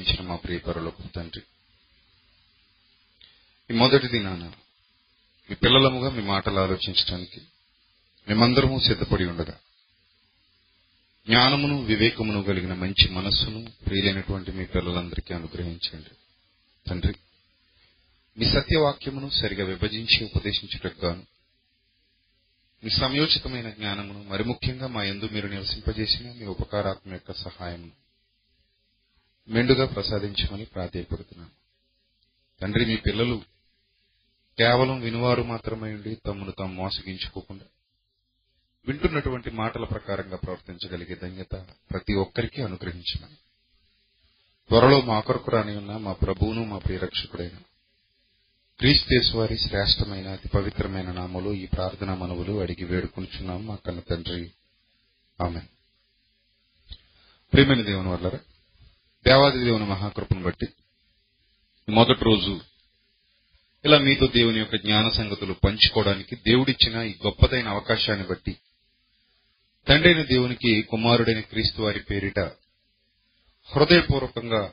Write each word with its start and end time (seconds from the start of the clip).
ప్రేమించిన 0.00 0.26
మా 0.28 0.36
ప్రియపరులకు 0.36 1.02
తండ్రి. 1.16 1.42
ఈ 3.70 3.72
మొదటిది 3.74 4.18
నాన్న 4.18 4.44
మీ 5.48 5.54
పిల్లలముగా 5.54 6.08
మీ 6.10 6.22
మాటలు 6.22 6.58
ఆలోచించడానికి 6.60 7.40
మేమందరము 8.26 8.76
సిద్ధపడి 8.78 9.24
ఉండగా 9.24 9.56
జ్ఞానమును 11.26 11.76
వివేకమును 11.82 12.40
కలిగిన 12.42 12.74
మంచి 12.74 13.06
మనస్సును 13.10 13.60
ప్రియులైనటువంటి 13.86 14.50
మీ 14.52 14.64
పిల్లలందరికీ 14.66 15.34
అనుగ్రహించండి. 15.34 16.12
తండ్రి 16.86 17.14
మీ 18.36 18.46
సత్యవాక్యమును 18.46 19.30
సరిగా 19.40 19.64
విభజించి 19.64 20.18
ఉపదేశించుటకుగాను 20.24 21.24
మీ 22.82 22.90
సమయోచితమైన 22.90 23.70
జ్ఞానమును 23.70 24.20
మరి 24.22 24.44
ముఖ్యంగా 24.44 24.86
మా 24.86 25.02
ఎందు 25.04 25.26
మీరు 25.26 25.48
నివసింపజేసిన 25.48 26.26
మీ 26.38 26.46
ఉపకారాత్మ 26.54 27.12
యొక్క 27.12 27.32
సహాయమును 27.46 27.96
మెండుగా 29.50 29.86
ప్రసాదించమని 29.86 30.64
ప్రాధేయపడుతున్నాను. 30.64 31.50
తండ్రి 32.60 32.84
మీ 32.84 32.96
పిల్లలు 32.96 33.42
కేవలం 34.58 35.00
వినువారు 35.00 35.42
మాత్రమే 35.42 35.94
ఉండి 35.94 36.14
తమను 36.14 36.50
తాము 36.50 36.72
మోసగించుకోకుండా 36.72 37.64
వింటున్నటువంటి 38.86 39.50
మాటల 39.50 39.84
ప్రకారంగా 39.84 40.36
ప్రవర్తించగలిగే 40.36 41.14
ధన్యత 41.14 41.66
ప్రతి 41.90 42.14
ఒక్కరికి 42.14 42.62
అనుగ్రహించమని. 42.62 43.34
త్వరలో 44.68 45.00
మా 45.00 45.20
కొరకు 45.20 45.50
రాని 45.50 45.76
ఉన్న 45.76 45.96
మా 45.96 46.12
ప్రభువును 46.12 46.64
మా 46.64 46.78
ప్రియరక్షకుడైన 46.78 47.56
క్రీస్తేసు 48.78 49.36
వారి 49.36 49.58
శ్రేష్టమైన 49.58 50.28
అతి 50.28 50.48
పవిత్రమైన 50.48 51.12
నామలు 51.12 51.52
ఈ 51.52 51.66
ప్రార్థనా 51.66 52.14
మనవులు 52.14 52.60
అడిగి 52.60 52.84
వేడుకుంటున్నాం 52.84 53.66
మా 53.66 53.74
కన్న 53.74 54.00
తండ్రి. 54.00 54.52
ఆమె 55.42 55.60
ప్రేమైన 57.52 57.82
దేవుని 57.82 58.08
వల్లరా 58.08 58.38
దేవాది 59.24 59.64
దేవుని 59.64 59.84
మహాకృపను 59.84 60.42
బట్టి 60.42 60.66
మొదటి 61.88 62.24
రోజు 62.24 62.60
ఇలా 63.84 63.98
మీతో 63.98 64.26
దేవుని 64.26 64.58
యొక్క 64.58 64.76
జ్ఞాన 64.76 65.08
సంగతులు 65.08 65.52
పంచుకోవడానికి 65.52 66.36
దేవుడిచ్చిన 66.36 67.02
ఈ 67.02 67.14
గొప్పదైన 67.26 67.68
అవకాశాన్ని 67.68 68.26
బట్టి 68.26 68.56
తండ్రైన 69.88 70.22
దేవునికి 70.22 70.82
కుమారుడైన 70.82 71.40
క్రీస్తు 71.40 71.82
వారి 71.82 72.00
పేరిట 72.00 72.40
హృదయపూర్వకంగా 73.76 74.72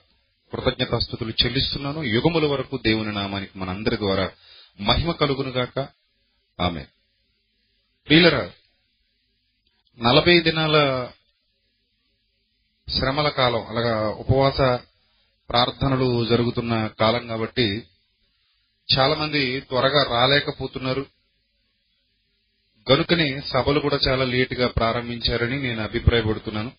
కృతజ్ఞతాస్థుతులు 0.53 1.33
చెల్లిస్తున్నాను. 1.45 2.03
యుగముల 2.03 2.45
వరకు 2.45 2.77
దేవుని 2.77 3.11
నామానికి 3.11 3.59
మనందరి 3.59 3.97
ద్వారా 3.97 4.31
మహిమ 4.79 5.11
కలుగునుగాక. 5.11 5.79
ఆమె 6.59 6.85
ప్రియులరా 8.07 8.51
నలభై 9.99 10.39
దినాల 10.39 10.75
శ్రమల 12.87 13.29
కాలం 13.29 13.65
అలాగా 13.65 14.09
ఉపవాస 14.09 14.59
ప్రార్థనలు 15.49 16.25
జరుగుతున్న 16.25 16.87
కాలం 16.87 17.27
కాబట్టి 17.27 17.87
చాలా 18.97 19.15
మంది 19.15 19.61
త్వరగా 19.61 20.03
రాలేకపోతున్నారు. 20.03 21.05
గనుకనే 22.87 23.41
సభలు 23.41 23.79
కూడా 23.79 23.99
చాలా 24.07 24.25
లేటుగా 24.25 24.67
ప్రారంభించారని 24.67 25.59
నేను 25.59 25.81
అభిప్రాయపడుతున్నాను. 25.81 26.71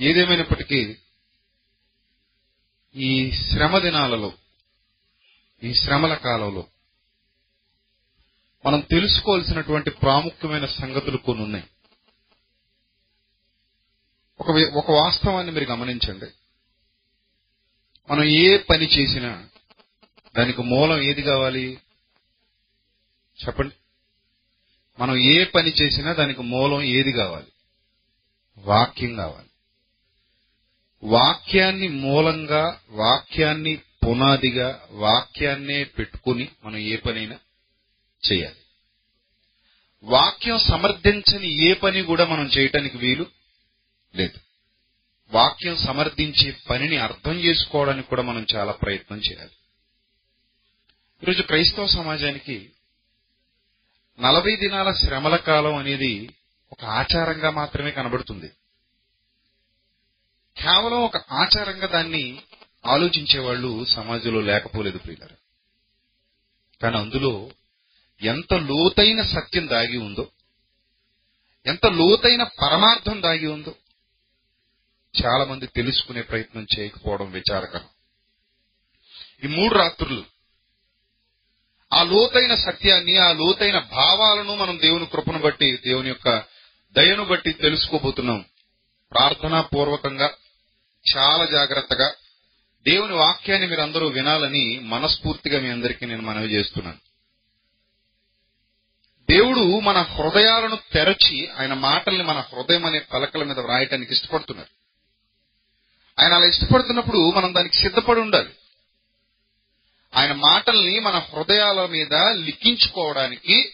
ఏదేమైనప్పటికీ 0.00 0.96
ఈ 2.94 3.32
శ్రమ 3.32 3.78
దినాలలో 3.78 4.32
ఈ 5.62 5.74
శ్రమల 5.74 6.14
కాలంలో 6.14 6.66
మనం 8.66 8.80
తెలుసుకోవాల్సినటువంటి 8.80 9.90
ప్రాముఖ్యమైన 9.90 10.66
సంగతులు 10.66 11.16
కొన్ని 11.16 11.44
ఉన్నాయి 11.44 11.64
ఒక 14.40 14.50
ఒక 14.74 14.90
వాస్తవాన్ని 14.90 15.52
మీరు 15.52 15.64
గమనించండి. 15.64 16.26
మనం 18.10 18.24
ఏ 18.24 18.56
పని 18.56 18.84
చేసినా 18.86 19.48
దానికి 20.38 20.62
మూలం 20.62 21.00
ఏది 21.00 21.22
కావాలి? 21.22 21.80
చెప్పండి. 23.46 23.74
మనం 25.00 25.16
ఏ 25.16 25.44
పని 25.44 25.70
చేసినా 25.70 26.12
దానికి 26.12 26.42
మూలం 26.42 26.82
ఏది 26.82 27.12
కావాలి? 27.12 27.46
వాక్యం 28.58 29.16
కావాలి. 29.16 29.48
వాక్యాన్ని 31.02 31.88
మూలంగా 31.88 32.80
వాక్యాన్ని 32.90 33.76
పునాదిగా 33.76 34.86
వాక్యాన్నే 34.90 35.84
పెట్టుకుని 35.84 36.48
మనం 36.64 36.76
ఏ 36.76 36.96
పనైనా 36.96 37.38
చేయాలి. 38.32 38.56
వాక్యం 40.02 40.58
సమర్థించని 40.58 41.70
ఏ 41.70 41.74
పని 41.74 42.02
కూడా 42.02 42.24
మనం 42.24 42.46
చేయటానికి 42.46 42.96
వీలు 42.98 43.26
లేదు. 44.14 44.38
వాక్యం 45.30 45.76
సమర్థించే 45.76 46.56
పనిని 46.70 46.96
అర్థం 46.96 47.32
చేసుకోవడానికి 47.32 48.08
కూడా 48.08 48.22
మనం 48.22 48.46
చాలా 48.54 48.72
ప్రయత్నం 48.72 49.18
చేయాలి. 49.18 49.50
ఈరోజు 51.22 51.42
క్రైస్తవ 51.42 51.86
సమాజానికి 51.86 52.72
నలభై 54.20 54.56
దినాల 54.56 54.92
శ్రమల 54.92 55.36
కాలం 55.36 55.74
అనేది 55.74 56.36
ఒక 56.72 56.84
ఆచారంగా 56.84 57.50
మాత్రమే 57.50 57.90
కనబడుతుంది. 57.90 58.48
కేవలం 60.56 60.98
ఒక 60.98 61.16
ఆచారంగా 61.16 61.86
దాన్ని 61.86 62.42
ఆలోచించే 62.86 63.40
వాళ్ళు 63.40 63.84
సమాజంలో 63.84 64.40
లేకపోలేదు 64.40 64.98
ప్రియులరు. 64.98 65.36
కానీ 66.82 66.96
అందులో 66.96 67.50
ఎంత 68.22 68.54
లోతైన 68.54 69.22
సత్యం 69.22 69.68
దాగి 69.68 69.96
ఉందో 69.96 70.30
ఎంత 71.66 71.86
లోతైన 71.86 72.42
పరమార్థం 72.42 73.22
దాగి 73.22 73.46
ఉందో 73.46 73.74
చాలా 75.22 75.44
మంది 75.44 75.66
తెలుసుకునే 75.66 76.22
ప్రయత్నం 76.22 76.66
చేయకపోవడం 76.78 77.30
విచారకరం. 77.30 77.84
ఈ 79.44 79.46
మూడు 79.46 79.74
రాత్రులు 79.74 80.24
ఆ 81.92 82.02
లోతైన 82.02 82.54
సత్యాన్ని 82.54 83.16
ఆ 83.16 83.32
లోతైన 83.32 83.78
భావాలను 83.78 84.56
మనం 84.56 84.80
దేవుని 84.80 85.06
కృపను 85.06 85.38
బట్టి 85.38 85.76
దేవుని 85.76 86.08
యొక్క 86.08 86.44
దయను 86.92 87.24
బట్టి 87.24 87.52
తెలుసుకోబోతున్నాం. 87.52 88.44
ప్రార్థనా 89.12 89.60
పూర్వకంగా 89.60 90.30
చాలా 91.16 91.44
జాగ్రత్తగా 91.44 92.14
దేవుని 92.82 93.12
వాక్యాన్ని 93.12 93.66
మీరు 93.66 93.80
అందరూ 93.80 94.06
వినాలని 94.06 94.78
మనస్ఫూర్తిగా 94.78 95.60
మీ 95.60 95.68
అందరికీ 95.68 96.06
నేను 96.06 96.22
మనవి 96.22 96.54
చేస్తున్నాను. 96.54 96.98
దేవుడు 99.30 99.80
మన 99.80 99.98
హృదయాలను 99.98 100.78
తెరచి 100.92 101.50
ఆయన 101.50 101.74
మాటల్ని 101.74 102.24
మన 102.24 102.38
హృదయం 102.38 102.84
అనే 102.84 102.98
పలకల 102.98 103.42
మీద 103.42 103.58
వ్రాయటానికి 103.58 104.12
ఇష్టపడుతున్నారు. 104.12 104.83
ఆయన 106.20 106.34
అలా 106.34 106.46
ఇష్టపడుతున్నప్పుడు 106.46 107.30
మనం 107.30 107.54
దానికి 107.54 107.76
సిద్ధపడి 107.76 108.20
ఉండాలి. 108.20 108.50
ఆయన 110.14 110.32
మాటల్ని 110.32 110.98
మన 110.98 111.18
హృదయాల 111.18 111.86
మీద 111.86 112.14
లిఖించుకోవడానికి 112.14 113.72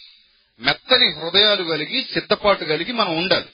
మెత్తని 0.61 1.09
హృదయాలు 1.21 1.65
కలిగి 1.65 2.06
సిద్ధపాటు 2.15 2.65
కలిగి 2.65 2.93
మనం 2.93 3.19
ఉండాలి. 3.19 3.47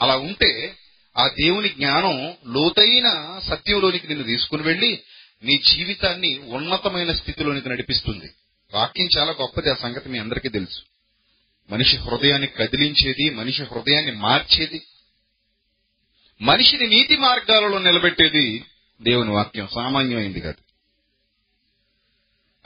అలా 0.00 0.16
ఉంటే 0.16 0.76
ఆ 1.18 1.28
దేవుని 1.28 1.68
జ్ఞానం 1.68 2.34
లోతైన 2.46 3.40
సత్యంలోనికి 3.48 4.08
నిన్ను 4.08 4.24
తీసుకుని 4.24 4.62
వెళ్ళి 4.62 5.02
నీ 5.44 5.58
జీవితాన్ని 5.58 6.38
ఉన్నతమైన 6.38 7.12
స్థితిలోనికి 7.12 7.68
నడిపిస్తుంది. 7.68 8.30
వాక్యం 8.74 9.08
చాలా 9.18 9.32
గొప్పది 9.32 9.70
ఆ 9.70 9.74
సంగతి 9.74 10.08
మీ 10.08 10.18
అందరికీ 10.18 10.48
తెలుసు. 10.48 10.80
మనిషి 11.70 11.96
హృదయాన్ని 11.96 12.46
కదిలించేది 12.46 13.30
మనిషి 13.30 13.62
హృదయాన్ని 13.62 14.12
మార్చేది 14.12 14.86
మనిషిని 16.40 16.86
నీతి 16.86 17.16
మార్గాలలో 17.16 17.78
నిలబెట్టేది 17.78 18.64
దేవుని 19.00 19.30
వాక్యం 19.30 19.68
సామాన్యమైంది 19.74 20.40
కాదు. 20.40 20.60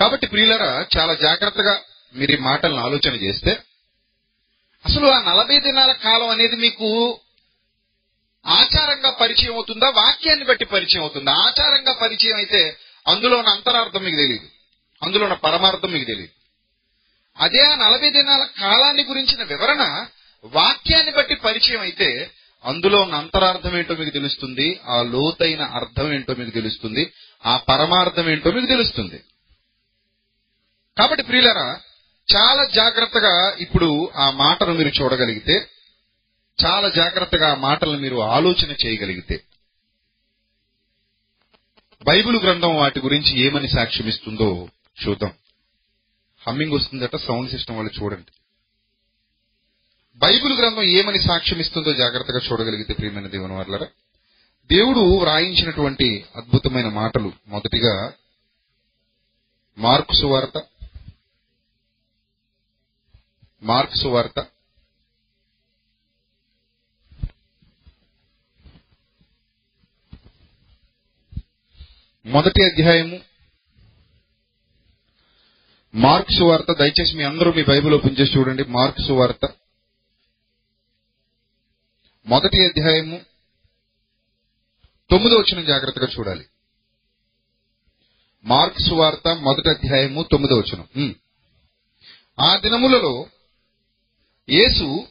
కాబట్టి 0.00 0.27
ప్రియులరా 0.27 0.87
చాలా 0.97 1.15
జాగ్రత్తగా 1.15 1.75
మీరు 2.15 2.32
ఈ 2.32 2.37
మాటలను 2.37 2.81
ఆలోచన 2.84 3.15
చేస్తే 3.15 3.53
అసలు 4.84 5.06
ఆ 5.06 5.22
నలభై 5.22 5.61
దినాల 5.61 5.93
కాలం 5.93 6.28
అనేది 6.28 6.56
మీకు 6.56 6.88
ఆచారంగా 8.44 9.11
పరిచయం 9.11 9.55
అవుతుందా? 9.55 9.88
వాక్యాన్ని 9.91 10.44
బట్టి 10.44 10.65
పరిచయం 10.65 11.03
అవుతుందా? 11.03 11.32
ఆచారంగా 11.32 11.93
పరిచయం 11.93 12.37
అయితే 12.37 12.76
అందులో 13.06 13.37
ఉన్న 13.37 13.49
అంతరార్థం 13.49 14.02
మీకు 14.05 14.17
తెలియదు 14.17 14.49
అందులో 15.02 15.25
ఉన్న 15.25 15.35
పరమార్థం 15.35 15.93
మీకు 15.93 16.05
తెలియదు 16.05 16.32
అదే 17.37 17.61
ఆ 17.67 17.75
నలభై 17.76 18.11
దినాల 18.11 18.44
కాలాన్ని 18.44 19.05
గురించిన 19.05 19.43
వివరణ 19.43 19.82
వాక్యాన్ని 20.44 21.12
బట్టి 21.12 21.35
పరిచయం 21.35 21.81
అయితే 21.81 22.08
అందులో 22.64 23.03
ఉన్న 23.03 23.14
అంతరార్థం 23.14 23.79
ఏంటో 23.79 23.94
మీకు 23.94 24.11
తెలుస్తుంది 24.11 24.81
ఆ 24.88 25.03
లోతైన 25.03 25.62
అర్థం 25.62 26.12
ఏంటో 26.12 26.35
మీకు 26.35 26.50
తెలుస్తుంది 26.50 27.12
ఆ 27.47 27.56
పరమార్థం 27.56 28.31
ఏంటో 28.31 28.50
మీకు 28.50 28.67
తెలుస్తుంది. 28.67 29.25
కాబట్టి 30.99 31.25
ప్రియులరా 31.25 31.81
చాలా 32.37 32.64
జాగ్రత్తగా 32.64 33.56
ఇప్పుడు 33.61 34.11
ఆ 34.17 34.31
మాటను 34.31 34.75
మీరు 34.75 35.03
చూడగలిగితే 35.03 35.69
చాలా 36.64 36.88
జాగ్రత్తగా 36.88 37.53
ఆ 37.53 37.55
మాటలను 37.55 37.99
మీరు 37.99 38.17
ఆలోచన 38.17 38.70
చేయగలిగితే 38.87 39.44
బైబిల్ 42.06 42.37
గ్రంథం 42.37 42.76
వాటి 42.76 43.00
గురించి 43.00 43.41
ఏమని 43.41 43.69
సాక్ష్యమిస్తుందో 43.69 44.69
చూద్దాం. 45.03 45.32
హమ్మింగ్ 46.47 46.73
వస్తుందట 46.73 47.17
సౌండ్ 47.17 47.50
సిస్టమ్ 47.50 47.76
వాళ్ళు 47.76 48.03
చూడండి. 48.03 48.42
బైబిల్ 50.17 50.59
గ్రంథం 50.59 50.82
ఏమని 50.82 51.19
సాక్ష్యం 51.19 51.61
ఇస్తుందో 51.61 51.93
జాగ్రత్తగా 51.93 52.41
చూడగలిగితే 52.53 52.94
ప్రియమైన 52.94 53.26
దేవుని 53.26 53.53
వాళ్ళరా 53.53 53.87
దేవుడు 54.67 55.00
వ్రాయించినటువంటి 55.20 56.25
అద్భుతమైన 56.37 56.88
మాటలు. 56.88 57.32
మొదటిగా 57.47 58.12
మార్కు 59.79 60.14
సువార్త 60.14 60.62
మార్కు 63.62 63.97
సువార్త 63.97 64.47
మొదటి 72.26 72.62
అధ్యాయము 72.64 73.20
మార్క్స్ 75.94 76.43
వార్త 76.43 76.73
దయచేసి 76.79 77.17
మీ 77.17 77.23
అందరూ 77.23 77.53
మీ 77.53 77.62
బైబిల్ 77.64 77.94
ఓపెన్ 77.94 78.17
చేసి 78.20 78.38
చూడండి. 78.38 78.64
మార్క్స్ 78.64 79.11
వార్త 79.11 79.44
మొదటి 82.27 82.67
అధ్యాయము 82.67 83.21
తొమ్మిదో 85.11 85.37
వచ్చిన 85.37 85.65
జాగ్రత్తగా 85.67 86.07
చూడాలి. 86.07 86.45
మార్క్స్ 88.45 88.93
వార్త 88.93 89.29
మొదటి 89.29 89.69
అధ్యాయము 89.69 90.23
తొమ్మిదో 90.23 90.57
వచనం. 90.57 91.15
ఆ 92.41 92.57
దినములలో 92.57 93.27
యేసు 94.49 95.07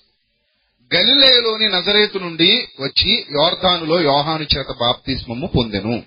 గలిలయలోని 0.92 1.70
నజరేతు 1.70 2.18
నుండి 2.18 2.68
వచ్చి 2.80 3.26
యోర్ధానులో 3.32 4.02
యోహాను 4.02 4.44
చేత 4.44 4.68
బాప్తిస్మము 4.80 5.48
పొందెను. 5.48 6.04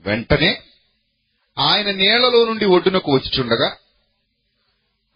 వెంటనే 0.00 0.62
ఆయన 1.58 1.90
నీళ్ళలో 1.90 2.44
నుండి 2.44 2.64
ఒడ్డునకు 2.64 3.12
వచ్చుచుండగా 3.12 3.76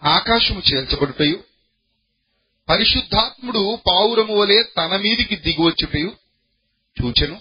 ఆకాశము 0.03 0.62
చేల్చబడుటయు 0.73 1.44
పరిశుద్ధాత్ముడు 2.69 3.79
పావురము 3.91 4.37
వలె 4.37 4.62
తన 4.62 4.97
మీదికి 4.97 5.37
దిగివచ్చుటయు 5.37 6.17
చూచెను. 7.03 7.41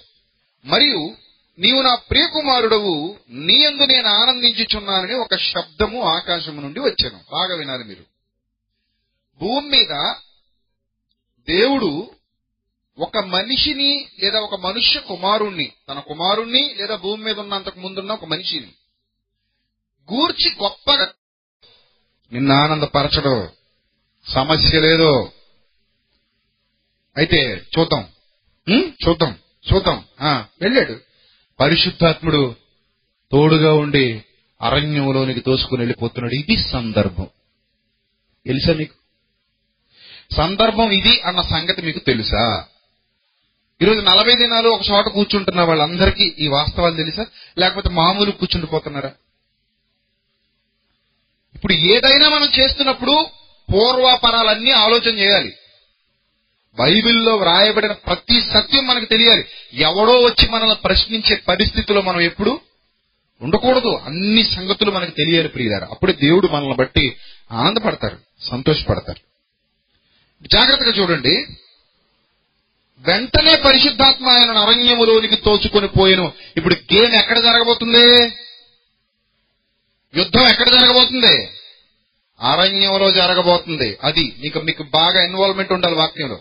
మరియు 0.66 1.16
నీవు 1.60 1.82
నా 1.82 1.96
ప్రియకుమారుడవు 1.96 3.18
నీ 3.30 3.66
అందు 3.66 3.84
నేను 3.84 4.08
ఆనందించుచున్నానని 4.08 5.14
ఒక 5.14 5.36
శబ్దము 5.36 6.02
ఆకాశము 6.02 6.62
నుండి 6.62 6.80
వచ్చాను. 6.80 7.18
బాగా 7.32 7.56
వినాలి 7.56 7.84
మీరు. 7.84 8.04
భూమి 9.40 9.70
మీద 9.70 10.14
దేవుడు 11.56 12.12
ఒక 12.98 13.18
మనిషిని 13.18 14.08
లేదా 14.20 14.40
ఒక 14.40 14.60
మనుష్య 14.60 15.00
కుమారుణ్ణి 15.00 15.72
తన 15.90 16.00
కుమారుణ్ణి 16.00 16.76
లేదా 16.76 16.96
భూమి 16.96 17.24
మీద 17.24 17.40
ఉన్నంతకు 17.40 17.80
ముందున్న 17.80 18.12
ఒక 18.12 18.26
మనిషిని 18.26 18.68
గూర్చి 20.14 20.56
గొప్పగా 20.64 21.14
నిన్న 22.32 22.52
ఆనందపరచడం 22.52 23.50
సమస్య 24.28 24.80
లేదు. 24.80 25.32
అయితే 27.18 27.62
చూద్దాం? 27.80 28.08
చూద్దాం. 29.08 29.40
చూద్దాం. 29.74 30.04
వెళ్ళాడు. 30.62 31.00
పరిశుద్ధాత్ముడు 31.60 32.56
తోడుగా 33.32 33.74
ఉండి 33.74 34.24
అరణ్యంలోనికి 34.62 35.40
తోసుకుని 35.40 35.82
వెళ్ళిపోతున్నాడు. 35.82 36.34
ఇది 36.34 36.58
సందర్భం. 36.58 37.28
తెలుసా 38.46 38.74
మీకు 38.74 38.94
సందర్భం 40.36 40.92
ఇది 40.92 41.22
అన్న 41.22 41.42
సంగతి 41.42 41.82
మీకు 41.82 42.00
తెలుసా? 42.00 42.66
ఈరోజు 43.82 44.00
నలభై 44.00 44.36
దినాలు 44.36 44.70
ఒక 44.70 44.82
చోట 44.92 45.06
కూర్చుంటున్న 45.06 45.62
వాళ్ళందరికీ 45.62 46.24
ఈ 46.40 46.48
వాస్తవాలు 46.48 46.96
తెలుసా? 46.96 47.26
లేకపోతే 47.58 47.90
మామూలు 47.90 48.32
కూర్చుండిపోతున్నారా? 48.32 49.12
ఇప్పుడు 51.56 51.74
ఏదైనా 51.74 52.30
మనం 52.30 52.48
చేస్తున్నప్పుడు 52.60 53.26
పూర్వాపరాలన్నీ 53.74 54.72
ఆలోచన 54.72 55.20
చేయాలి. 55.20 55.54
బైబిల్లో 56.80 57.36
వ్రాయబడిన 57.36 57.92
ప్రతి 57.92 58.42
సత్యం 58.42 58.88
మనకు 58.88 59.06
తెలియాలి. 59.06 59.46
ఎవడో 59.74 60.22
వచ్చి 60.22 60.50
మనల్ని 60.50 60.76
ప్రశ్నించే 60.76 61.36
పరిస్థితిలో 61.36 62.02
మనం 62.02 62.22
ఎప్పుడు 62.22 62.60
ఉండకూడదు. 63.42 64.00
అన్ని 64.06 64.44
సంగతులు 64.44 64.92
మనకు 64.92 65.12
తెలియాలి 65.12 65.48
ప్రియులారు. 65.48 65.86
అప్పుడే 65.86 66.14
దేవుడు 66.14 66.48
మనల్ని 66.48 66.76
బట్టి 66.76 67.18
ఆనందపడతారు 67.52 68.18
సంతోషపడతారు. 68.42 69.28
జాగ్రత్తగా 70.48 70.92
చూడండి. 70.92 71.46
వెంటనే 73.00 73.56
పరిశుద్ధాత్మ 73.56 74.28
ఆయన 74.28 74.52
అరణ్యములోనికి 74.52 75.36
తోచుకొని 75.36 75.88
పోయాను. 75.88 76.32
ఇప్పుడు 76.58 76.76
గేమ్ 76.94 77.14
ఎక్కడ 77.14 77.40
జరగబోతుంది? 77.40 78.34
యుద్ధం 80.16 80.48
ఎక్కడ 80.48 80.70
జరగబోతుంది? 80.70 81.50
అరణ్యంలో 82.42 83.12
జరగబోతుంది. 83.12 83.98
అది 84.04 84.36
మీకు 84.40 84.60
మీకు 84.60 84.84
బాగా 84.84 85.24
ఇన్వాల్వ్మెంట్ 85.24 85.74
ఉండాలి 85.74 85.96
వాక్యంలో. 85.96 86.36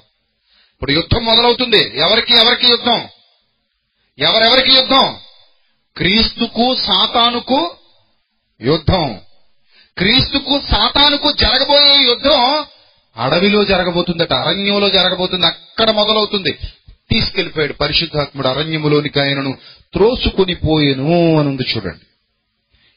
ఇప్పుడు 0.75 0.93
యుద్ధం 0.93 1.25
మొదలవుతుంది. 1.25 1.99
ఎవరికి 1.99 2.35
ఎవరికి 2.35 2.67
యుద్ధం? 2.71 3.09
ఎవరెవరికి 4.19 4.73
యుద్ధం? 4.77 5.17
క్రీస్తుకు 5.97 6.75
సాతానుకు 6.75 7.75
యుద్ధం. 8.61 9.21
క్రీస్తుకు 9.99 10.61
సాతానుకు 10.71 11.33
జరగబోయే 11.33 12.09
యుద్ధం 12.09 12.65
అడవిలో 13.17 13.65
జరగబోతుందట 13.65 14.33
అరణ్యంలో 14.33 14.89
జరగబోతుంది 14.89 15.47
అక్కడ 15.47 15.91
మొదలవుతుంది. 15.91 16.59
తీసుకెళ్ళిపోయాడు 17.11 17.73
పరిశుద్ధాత్ముడు 17.73 18.49
అరణ్యములోనికి 18.49 19.21
ఆయనను 19.21 19.59
త్రోసుకొని 19.93 20.55
పోయేను 20.55 21.39
అని 21.39 21.49
ఉంది 21.49 21.63
చూడండి. 21.63 22.16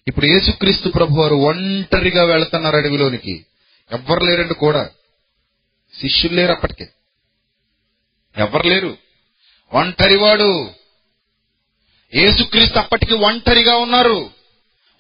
ఇప్పుడు 0.08 0.26
యేసుక్రీస్తు 0.26 0.90
ప్రభు 0.90 1.22
వారు 1.22 1.36
ఒంటరిగా 1.36 2.24
వెళుతున్నారు 2.24 2.76
అడవిలోనికి. 2.76 3.46
ఎవ్వరు 3.92 4.26
లేరండి 4.26 4.54
కూడా. 4.54 4.90
శిష్యులు 6.02 6.36
లేరు 6.36 6.52
అప్పటికే. 6.52 6.90
ఎవరు 8.38 8.68
లేరు. 8.68 8.98
ఒంటరివాడు. 9.74 10.72
యేసుక్రీస్తు 12.16 12.80
అప్పటికి 12.80 13.14
ఒంటరిగా 13.14 13.76
ఉన్నారు. 13.76 14.32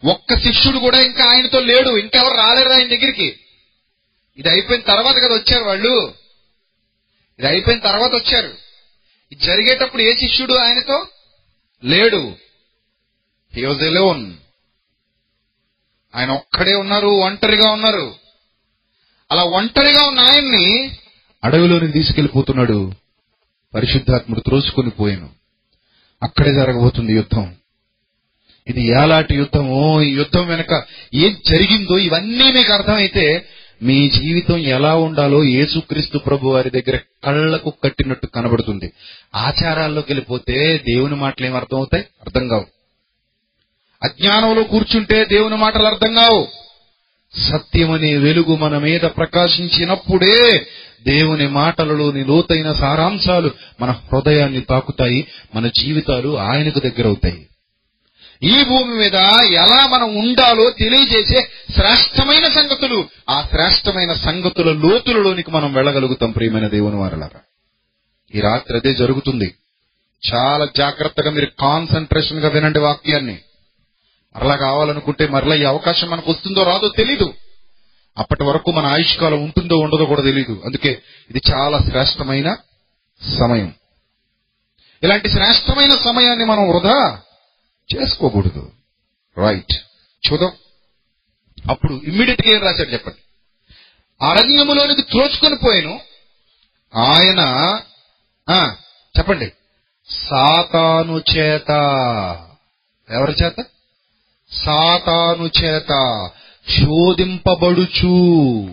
ఒక్క 0.05 0.35
శిష్యుడు 0.35 0.77
కూడా 0.77 0.99
ఇంకా 0.99 1.25
ఆయనతో 1.25 1.59
లేడు. 1.59 1.97
ఇంకెవరు 1.97 2.37
రాలేరు 2.37 2.69
ఆయన 2.69 2.87
దగ్గరికి. 2.87 3.39
ఇది 4.37 4.49
అయిపోయిన 4.49 4.81
తర్వాత 4.81 5.15
కదా 5.15 5.35
వచ్చారు 5.35 5.63
వాళ్ళు. 5.63 6.13
ఇది 7.39 7.47
అయిపోయిన 7.47 7.79
తర్వాత 7.79 8.11
వచ్చారు. 8.11 8.57
ఇది 9.31 9.45
జరిగేటప్పుడు 9.45 10.01
ఏ 10.01 10.13
శిష్యుడు 10.15 10.53
ఆయనతో 10.53 11.07
లేడు. 11.85 12.35
హీ 13.53 13.65
వాజ్ 13.65 13.83
ఎలోన్ 13.83 14.33
ఆయన 16.15 16.31
ఒక్కడే 16.31 16.73
ఉన్నారు 16.73 17.07
ఒంటరిగా 17.07 17.71
ఉన్నారు. 17.71 18.15
అలా 19.31 19.43
ఒంటరిగా 19.43 20.07
ఉన్న 20.07 20.19
ఆయన్ని 20.19 20.91
అడవిలోని 21.43 21.91
తీసుకెళ్ళిపోతున్నాడు 21.91 22.91
పరిశుద్ధాత్ముడు 23.73 24.39
త్రోసుకొని 24.39 24.89
పోయాను. 24.89 25.29
అక్కడే 26.23 26.53
జరగబోతుంది 26.53 27.13
యుద్ధం. 27.13 27.55
ఇది 28.67 28.81
ఏలాంటి 28.81 29.35
యుద్ధమో 29.35 30.01
ఈ 30.01 30.09
యుద్ధం 30.09 30.47
వెనక 30.47 30.83
ఏం 31.13 31.37
జరిగిందో 31.45 31.97
ఇవన్నీ 31.97 32.51
మీకు 32.51 32.73
అర్థమైతే 32.73 33.45
మీ 33.83 34.09
జీవితం 34.09 34.57
ఎలా 34.57 34.95
ఉండాలో 34.95 35.43
యేసుక్రీస్తు 35.43 36.17
ప్రభు 36.17 36.47
వారి 36.47 36.69
దగ్గర 36.69 36.99
కళ్ళకు 37.23 37.73
కట్టినట్టు 37.83 38.27
కనబడుతుంది. 38.27 38.93
ఆచారాల్లోకి 39.35 40.13
వెళ్ళిపోతే 40.13 40.77
దేవుని 40.77 41.15
మాటలు 41.15 41.45
ఏం 41.45 41.55
అర్థం 41.55 41.77
అవుతాయి 41.77 42.05
అర్థం 42.21 42.47
కావు. 42.47 42.65
అజ్ఞానంలో 44.03 44.63
కూర్చుంటే 44.63 45.25
దేవుని 45.25 45.55
మాటలు 45.55 45.83
అర్థం 45.83 46.13
కావు. 46.13 46.47
సత్యమనే 47.35 48.17
వెలుగు 48.17 48.55
మన 48.55 48.77
మీద 48.77 48.99
ప్రకాశించినప్పుడే 48.99 50.67
దేవుని 51.03 51.47
మాటలలోని 51.47 52.25
లోతైన 52.25 52.71
సారాంశాలు 52.71 53.51
మన 53.81 53.91
హృదయాన్ని 53.91 54.61
తాకుతాయి 54.61 55.27
మన 55.55 55.67
జీవితాలు 55.67 56.39
ఆయనకు 56.39 56.79
దగ్గరవుతాయి. 56.79 57.45
ఈ 58.43 58.63
భూమి 58.63 58.93
మీద 58.95 59.15
ఎలా 59.53 59.87
మనం 59.87 60.15
ఉండాలో 60.15 60.69
తెలియజేసే 60.69 61.49
శ్రేష్టమైన 61.75 62.47
సంగతులు 62.47 63.07
ఆ 63.29 63.47
శ్రేష్టమైన 63.51 64.13
సంగతుల 64.13 64.71
లోతులలోనికి 64.71 65.51
మనం 65.51 65.73
వెళ్ళగలుగుతాం 65.73 66.31
ప్రియమైన 66.31 66.67
దేవుని 66.67 66.95
వారలారా. 66.95 67.39
ఈ 68.35 68.39
రాత్రి 68.39 68.77
అదే 68.77 68.93
జరుగుతుంది. 68.93 69.55
చాలా 70.33 70.67
జాగ్రత్తగా 70.77 71.31
మీరు 71.31 71.47
కాన్సన్ట్రేషన్గా 71.59 72.49
వినండి 72.49 72.79
వాక్యాన్ని. 72.79 73.37
మరలా 74.35 74.55
కావాలనుకుంటే 74.55 75.27
మరలా 75.27 75.55
ఈ 75.55 75.63
అవకాశం 75.63 76.09
మనకు 76.09 76.31
వస్తుందో 76.31 76.63
రాదో 76.63 76.89
తెలీదు. 76.89 77.33
అప్పటి 78.17 78.43
వరకు 78.43 78.71
మన 78.71 78.85
ఆయుష్కాలం 78.85 79.43
ఉంటుందో 79.43 79.75
ఉండదో 79.77 80.05
కూడా 80.05 80.21
తెలియదు 80.21 80.61
అందుకే 80.65 81.01
ఇది 81.29 81.41
చాలా 81.51 81.79
శ్రేష్టమైన 81.79 82.57
సమయం. 83.39 83.75
ఇలాంటి 85.03 85.29
శ్రేష్టమైన 85.29 85.95
సమయాన్ని 85.95 86.45
మనం 86.45 86.69
వృధా 86.69 87.21
చేసుకోకూడదు. 87.95 88.71
రైట్ 89.37 89.73
చూద్దాం. 90.31 90.51
అప్పుడు 91.69 91.93
ఇమ్మీడియట్గా 91.93 92.55
ఏం 92.55 92.61
రాశాడు 92.61 92.89
చెప్పండి. 92.89 93.17
అరణ్యములోనికి 94.25 95.01
త్రోచుకొని 95.01 95.55
పోయాను. 95.55 95.99
ఆయన 96.95 97.39
ఆ, 98.49 98.75
చెప్పండి. 99.19 99.53
సాతాను 100.09 101.21
చేత. 101.37 101.69
ఎవరి 103.09 103.31
చేత? 103.31 103.55
సాతాను 104.51 105.49
చేత 105.63 106.21
శోధింపబడుచు. 106.69 108.69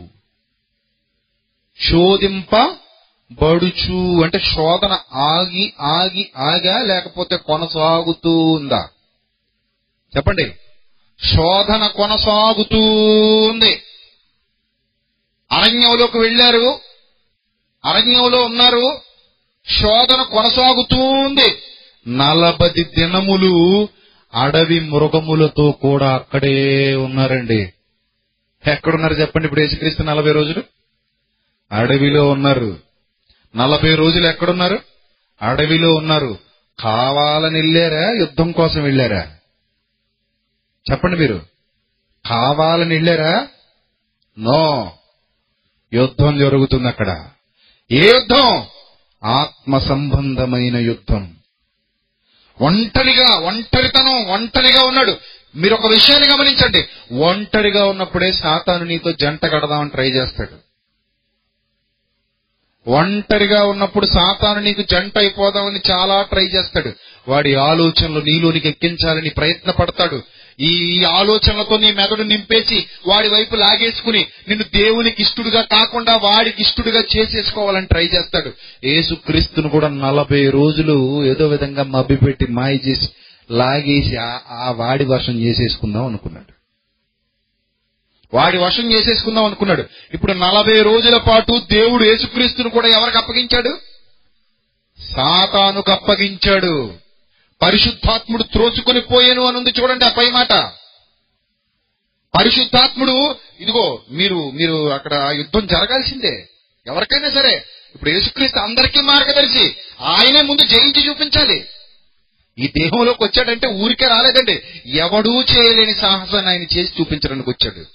శోధింపబడుచు 1.90 4.22
అంటే 4.22 4.38
శోధన 4.38 4.98
ఆగి 5.14 5.72
ఆగి 5.80 6.30
ఆగా 6.36 6.82
లేకపోతే 6.82 7.36
కొనసాగుతూ 7.36 8.38
ఉందా 8.38 8.88
చెప్పండి. 10.16 10.52
శోధన 11.24 11.86
కొనసాగుతూ 11.86 12.78
ఉంది 13.48 13.82
అరణ్యంలోకి 15.52 16.18
వెళ్ళారు. 16.18 16.80
అరణ్యంలో 17.84 18.44
ఉన్నారు. 18.44 19.00
శోధన 19.66 20.22
కొనసాగుతూ 20.22 20.96
ఉంది 20.96 21.58
నలభై 22.08 22.68
దినములు 22.68 23.88
అడవి 24.34 24.80
మృగములతో 24.80 25.72
కూడా 25.72 26.14
అక్కడే 26.14 26.94
ఉన్నారండి. 26.94 27.72
ఎక్కడున్నారు 28.66 29.14
చెప్పండి 29.14 29.44
ఇప్పుడు 29.44 29.60
యేసుక్రీస్తు 29.60 30.02
నలభై 30.02 30.32
రోజులు? 30.32 30.62
అడవిలో 31.72 32.30
ఉన్నారు. 32.30 32.80
నలభై 33.56 33.94
రోజులు 33.94 34.26
ఎక్కడున్నారు? 34.26 34.78
అడవిలో 35.42 35.94
ఉన్నారు. 35.94 36.38
కావాలని 36.78 37.60
వెళ్ళారా? 37.60 38.10
యుద్ధం 38.10 38.52
కోసం 38.52 38.82
వెళ్ళారా? 38.82 39.32
చెప్పండి 40.90 41.16
మీరు. 41.16 41.42
కావాలని 42.30 42.94
వెళ్ళారా? 42.94 43.48
నో. 44.38 44.92
యుద్ధం 45.92 46.38
జరుగుతుంది 46.38 46.88
అక్కడ. 46.88 47.28
ఏ 47.92 48.12
యుద్ధం? 48.14 48.66
ఆత్మ 49.24 49.78
సంబంధమైన 49.78 50.76
యుద్ధం. 50.76 51.35
ఒంటరిగా 52.60 53.38
ఒంటరితనం 53.38 54.24
ఒంటరిగా 54.24 54.84
ఉన్నాడు. 54.84 55.16
మీరు 55.56 55.74
ఒక 55.74 55.86
విషయాన్ని 55.86 56.34
గమనించండి. 56.34 56.84
ఒంటరిగా 57.14 57.86
ఉన్నప్పుడే 57.86 58.32
సాతాను 58.32 58.84
నీతో 58.84 59.12
జంట 59.12 59.46
కడదామని 59.46 59.90
ట్రై 59.90 60.10
చేస్తాడు. 60.10 60.66
ఒంటరిగా 62.90 63.64
ఉన్నప్పుడు 63.64 64.06
సాతాను 64.06 64.60
నీకు 64.60 64.82
జంట 64.82 65.18
అయిపోదామని 65.18 65.80
చాలా 65.90 66.22
ట్రై 66.22 66.44
చేస్తాడు. 66.44 66.92
వాడి 67.28 67.54
ఆలోచనలు 67.54 68.20
నీలోనికి 68.20 68.68
ఎక్కించాలని 68.68 69.30
ప్రయత్న 69.30 69.70
పడతాడు 69.70 70.22
ఈ 70.60 71.04
ఆలోచనలతో 71.04 71.76
నీ 71.76 71.92
మెదడు 71.92 72.22
నింపేసి 72.22 72.86
వాడి 73.06 73.28
వైపు 73.28 73.56
లాగేసుకుని 73.56 74.26
నిన్ను 74.48 74.64
దేవునికి 74.64 75.22
ఇష్టడుగా 75.22 75.62
కాకుండా 75.62 76.16
వాడికి 76.16 76.62
ఇష్టడుగా 76.62 77.02
చేసేసుకోవాలని 77.16 77.86
ట్రై 77.86 78.06
చేస్తాడు. 78.06 78.52
యేసుక్రీస్తును 78.86 79.68
కూడా 79.68 79.88
నలభై 79.88 80.50
రోజులు 80.50 81.24
ఏదో 81.24 81.46
విధంగా 81.46 81.82
మభ్యపెట్టి 81.82 82.46
మాయ 82.46 82.74
చేసి 82.74 83.08
లాగేసి 83.50 84.16
ఆ- 84.16 84.40
ఆ 84.50 84.70
వాడి 84.70 85.04
వర్షం 85.04 85.40
చేసేసుకుందాం 85.40 86.06
అనుకున్నాడు. 86.06 86.56
వాడి 88.36 88.58
వశం 88.58 88.92
చేసేసుకుందాం 88.92 89.44
అనుకున్నాడు. 89.44 89.84
ఇప్పుడు 90.14 90.32
నలభై 90.32 90.82
రోజుల 90.82 91.16
పాటు 91.16 91.60
దేవుడు 91.70 92.04
యేసుక్రీస్తును 92.04 92.68
కూడా 92.70 92.88
ఎవరికి 92.88 93.18
అప్పగించాడు? 93.18 93.78
సాతానుకు 95.16 95.92
అప్పగించాడు. 95.92 97.05
పరిశుద్ధాత్ముడు 97.62 98.42
త్రోచుకొని 98.42 99.00
పోయాను 99.00 99.42
అని 99.42 99.56
ఉంది 99.56 99.70
చూడండి 99.70 100.04
ఆ 100.04 100.08
పై 100.08 100.30
మాట. 100.30 100.52
పరిశుద్ధాత్ముడు 102.34 103.36
ఇదిగో 103.60 104.02
మీరు 104.10 104.50
మీరు 104.50 104.90
అక్కడ 104.90 105.14
ఆ 105.14 105.30
యుద్ధం 105.30 105.66
జరగాల్సిందే. 105.66 106.48
ఎవరికైనా 106.86 107.30
సరే 107.30 107.64
ఇప్పుడు 107.94 108.10
యేసుక్రీస్తు 108.10 108.58
అందరికీ 108.58 109.00
మార్గదర్శి. 109.00 109.76
ఆయనే 110.00 110.42
ముందు 110.42 110.62
జయించి 110.62 111.08
చూపించాలి. 111.08 111.68
ఈ 112.58 112.66
దేహంలోకి 112.66 113.24
వచ్చాడంటే 113.24 113.66
ఊరికే 113.66 114.06
రాలేదండి. 114.06 114.62
ఎవడూ 114.94 115.42
చేయలేని 115.42 115.94
సాహసాన్ని 115.94 116.50
ఆయన 116.50 116.62
చేసి 116.62 116.92
చూపించడానికి 117.00 117.50
వచ్చాడు. 117.50 117.86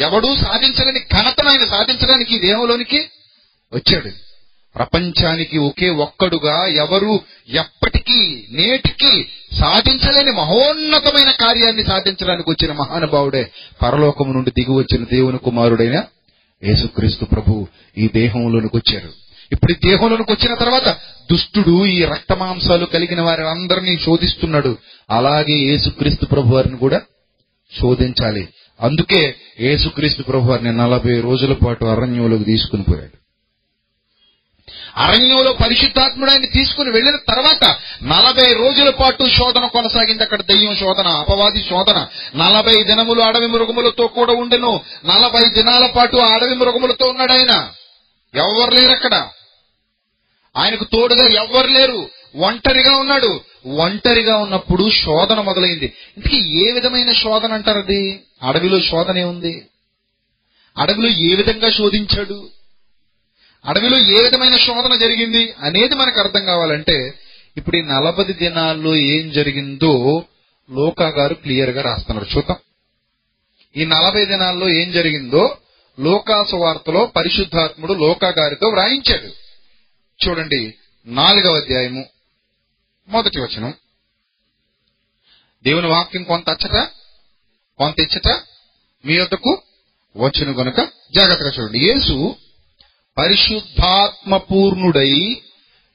ఎవడూ 0.00 0.36
సాధించలేని 0.36 1.00
ఘనతను 1.00 1.48
ఆయన 1.48 1.64
సాధించడానికి 1.64 2.34
ఈ 2.34 2.38
దేహంలోనికి 2.38 3.10
వచ్చాడు. 3.72 4.29
ప్రపంచానికి 4.74 5.58
ఒకే 5.58 5.88
ఒక్కడుగా 5.88 6.66
ఎవరు 6.66 7.20
ఎప్పటికీ 7.48 8.44
నేటికి 8.50 9.26
సాధించలేని 9.60 10.32
మహోన్నతమైన 10.32 11.30
కార్యాన్ని 11.30 11.84
సాధించడానికి 11.84 12.50
వచ్చిన 12.50 12.72
మహానుభావుడే 12.72 13.50
పరలోకము 13.82 14.32
నుండి 14.32 14.50
దిగి 14.50 14.72
వచ్చిన 14.72 15.04
దేవుని 15.04 15.38
కుమారుడైన 15.38 16.04
యేసుక్రీస్తు 16.64 17.24
ప్రభు 17.24 17.66
ఈ 17.98 18.08
దేహంలోనికి 18.14 18.76
వచ్చారు. 18.76 19.10
ఇప్పుడు 19.52 19.72
ఈ 19.72 19.76
దేహంలోనికి 19.88 20.32
వచ్చిన 20.32 20.54
తర్వాత 20.54 20.96
దుష్టుడు 21.32 21.86
ఈ 21.86 22.04
రక్తమాంసాలు 22.04 22.84
కలిగిన 22.84 23.20
వారి 23.20 23.42
అందరినీ 23.48 23.96
శోధిస్తున్నాడు. 23.96 24.78
అలాగే 25.10 25.54
యేసుక్రీస్తు 25.54 26.26
ప్రభు 26.26 26.54
వారిని 26.54 26.76
కూడా 26.76 27.00
శోధించాలి. 27.80 28.48
అందుకే 28.80 29.34
యేసుక్రీస్తు 29.60 30.22
ప్రభు 30.22 30.50
వారిని 30.50 30.72
నలభై 30.72 31.20
రోజుల 31.20 31.52
పాటు 31.52 31.84
అరణ్యంలోకి 31.84 32.44
తీసుకుని 32.44 32.82
పోయాడు. 32.82 33.19
అరణ్యంలో 34.96 35.52
పరిశుద్ధాత్ముడు 35.52 36.30
ఆయన 36.30 36.44
తీసుకుని 36.44 36.90
వెళ్ళిన 36.90 37.16
తర్వాత 37.16 37.76
నలభై 38.02 38.52
రోజుల 38.52 38.90
పాటు 38.90 39.28
శోధన 39.28 39.66
కొనసాగింది. 39.66 40.22
అక్కడ 40.22 40.40
దయ్యం 40.40 40.76
శోధన 40.76 41.06
అపవాది 41.06 41.62
శోధన. 41.70 42.06
నలభై 42.36 42.82
దినములు 42.82 43.20
అడవి 43.20 43.46
మృగములతో 43.46 44.06
కూడా 44.06 44.32
ఉండెను. 44.32 44.80
నలభై 45.06 45.48
దినాల 45.48 45.86
పాటు 45.86 46.16
అడవి 46.16 46.54
మృగములతో 46.54 47.08
ఉన్నాడు 47.08 47.32
ఆయన. 47.32 47.70
ఎవ్వరు 48.34 48.70
లేరు 48.70 48.90
అక్కడ. 48.90 49.28
ఆయనకు 50.56 50.84
తోడుగా 50.84 51.28
ఎవ్వరు 51.28 51.66
లేరు. 51.66 52.10
ఒంటరిగా 52.36 52.96
ఉన్నాడు. 52.96 53.40
ఒంటరిగా 53.66 54.36
ఉన్నప్పుడు 54.36 54.90
శోధన 54.90 55.40
మొదలైంది. 55.40 55.92
ఇంతకీ 56.16 56.68
ఏ 56.68 56.72
విధమైన 56.72 57.12
శోధన 57.12 57.52
అంటారు 57.52 57.78
అది? 57.78 58.20
అడవిలో 58.42 58.80
శోధనే 58.80 59.24
ఉంది. 59.24 59.66
అడవిలో 60.78 61.08
ఏ 61.08 61.34
విధంగా 61.34 61.70
శోధించాడు? 61.70 62.48
అడవిలో 63.64 63.98
ఏ 63.98 64.22
విధమైన 64.22 64.56
శోధన 64.56 64.96
జరిగింది 64.96 65.54
అనేది 65.58 65.94
మనకు 65.94 66.20
అర్థం 66.20 66.44
కావాలంటే 66.44 67.14
ఇప్పుడు 67.56 67.76
ఈ 67.76 67.82
నలభై 67.82 68.24
దినాల్లో 68.24 68.96
ఏం 68.96 69.30
జరిగిందో 69.30 70.24
లోకా 70.70 71.08
గారు 71.08 71.34
క్లియర్గా 71.34 71.82
రాస్తున్నారు. 71.82 72.36
చూద్దాం. 72.36 72.56
ఈ 73.76 73.84
నలభై 73.84 74.24
దినాల్లో 74.24 74.68
ఏం 74.68 74.92
జరిగిందో 74.92 75.58
లోకాసు 76.00 76.56
వార్తలో 76.56 77.06
పరిశుద్ధాత్ముడు 77.06 77.92
లోకా 77.92 78.28
గారితో 78.28 78.68
వ్రాయించాడు. 78.68 79.26
చూడండి 80.26 80.74
నాలుగవ 81.06 81.54
అధ్యాయము 81.54 82.06
మొదటి 83.08 83.40
వచనం. 83.40 83.74
దేవుని 85.64 85.86
వాక్యం 85.86 86.22
కొంత 86.22 86.50
అచ్చట 86.50 86.88
కొంత 87.78 88.00
ఇచ్చట 88.00 88.28
మీ 89.04 89.18
వద్దకు 89.18 89.62
వచ్చును 90.16 90.52
గనుక 90.52 90.76
జాగ్రత్తగా 91.14 91.50
చూడండి. 91.50 91.78
యేసు 91.78 92.36
పరిశుద్ధాత్మ 93.18 94.36
పూర్ణుడై 94.36 95.36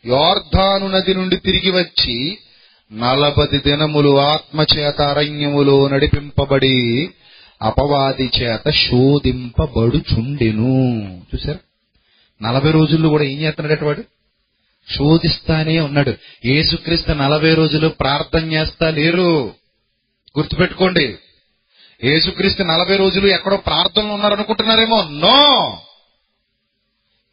యోర్ధాను 0.06 0.88
నది 0.88 1.14
నుండి 1.14 1.38
తిరిగి 1.38 1.72
వచ్చి 1.72 2.38
నలభది 2.92 3.58
దినములు 3.58 4.20
ఆత్మచేత 4.20 5.02
అరణ్యములో 5.02 5.88
నడిపింపబడి 5.88 7.10
అపవాది 7.62 8.32
చేత 8.42 8.70
శోధింపబడుచుండెను. 8.70 9.98
చూశారు? 11.36 11.60
నలభై 12.42 12.72
రోజుల్లో 12.72 13.10
కూడా 13.10 13.24
ఏం 13.24 13.40
చేస్తున్నాడు 13.40 13.86
వాడు? 13.86 14.04
శోధిస్తానే 14.98 15.80
ఉన్నాడు. 15.80 16.14
ఏసుక్రీస్తు 16.46 17.12
నలభై 17.12 17.54
రోజులు 17.54 17.88
ప్రార్థన 17.88 18.52
చేస్తా 18.52 18.90
లేరు. 18.90 19.54
గుర్తుపెట్టుకోండి. 20.40 21.16
ఏసుక్రీస్తు 22.04 22.64
నలభై 22.64 22.96
రోజులు 22.96 23.28
ఎక్కడో 23.28 23.58
ప్రార్థనలు 23.58 24.14
ఉన్నారనుకుంటున్నారేమో? 24.14 25.02
నో! 25.02 25.78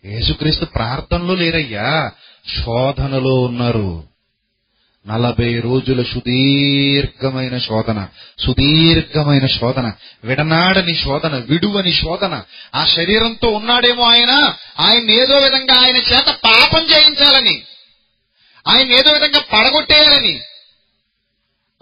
యేసుక్రీస్తు 0.05 0.65
ప్రార్థనలో 0.65 1.35
లేరయ్యా. 1.35 2.11
శోధనలో 2.63 3.35
ఉన్నారు. 3.35 4.05
నలభై 5.07 5.61
రోజుల 5.61 6.03
సుదీర్ఘమైన 6.03 7.59
శోధన 7.59 8.09
సుదీర్ఘమైన 8.39 9.47
శోధన 9.47 9.93
విడనాడని 10.25 10.97
శోధన 10.97 11.45
విడువని 11.49 11.93
శోధన. 11.93 12.43
ఆ 12.75 12.85
శరీరంతో 12.85 13.49
ఉన్నాడేమో 13.49 14.03
ఆయన? 14.05 14.55
ఆయన 14.81 15.11
ఏదో 15.11 15.39
విధంగా 15.39 15.81
ఆయన 15.81 15.97
చేత 15.97 16.37
పాపం 16.45 16.85
చేయించాలని. 16.85 17.63
ఆయన 18.69 18.93
ఏదో 18.93 19.13
విధంగా 19.13 19.41
పడగొట్టేయాలని. 19.53 20.41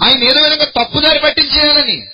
ఆయన 0.02 0.24
ఏదో 0.24 0.42
విధంగా 0.42 0.64
తప్పుదారి 0.64 1.18
పట్టించేయాలని. 1.18 2.06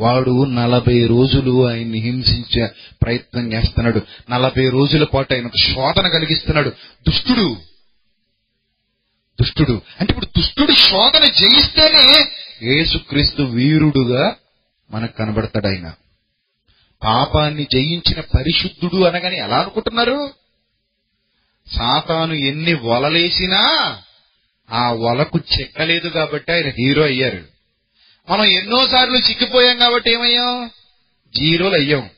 వాడు 0.00 0.44
నలభై 0.44 1.06
రోజులు 1.06 1.68
ఆయన్ని 1.68 1.98
హింసించే 1.98 2.68
ప్రయత్నం 3.02 3.52
చేస్తున్నాడు. 3.52 4.00
నలభై 4.30 4.68
రోజుల 4.68 5.04
పాటు 5.04 5.34
ఆయన 5.34 5.46
శోధన 5.46 6.08
కలిగిస్తున్నాడు. 6.08 6.68
దుష్టుడు. 7.08 7.56
దుష్టుడు. 9.40 9.82
అంటే 10.00 10.12
ఇప్పుడు 10.12 10.26
దుష్టుడు 10.26 10.72
శోధన 10.72 11.24
జయిస్తేనే 11.24 12.28
యేసుక్రీస్తు 12.62 13.42
వీరుడుగా 13.42 14.36
మనకు 14.90 15.16
కనబడతాడు 15.16 15.66
ఆయన. 15.66 15.92
పాపాన్ని 17.04 17.66
జయించిన 17.72 18.20
పరిశుద్ధుడు 18.20 19.02
అనగానే 19.02 19.36
ఎలా 19.36 19.58
అనుకుంటున్నారు? 19.58 20.30
సాతాను 21.66 22.32
ఎన్ని 22.32 22.74
వలలేసినా 22.74 23.96
ఆ 24.70 24.90
వలకు 24.90 25.40
చెక్కలేదు 25.60 26.08
కాబట్టి 26.08 26.52
ఆయన 26.52 26.68
హీరో 26.68 27.02
అయ్యారు. 27.02 27.55
మనం 28.30 28.44
ఎన్నోసార్లు 28.44 29.16
చిక్కిపోయాం 29.16 29.78
కాబట్టి 29.78 30.12
ఏమయ్యాం? 30.12 30.70
జీరోలు 31.36 31.74
అయ్యాం. 31.74 32.10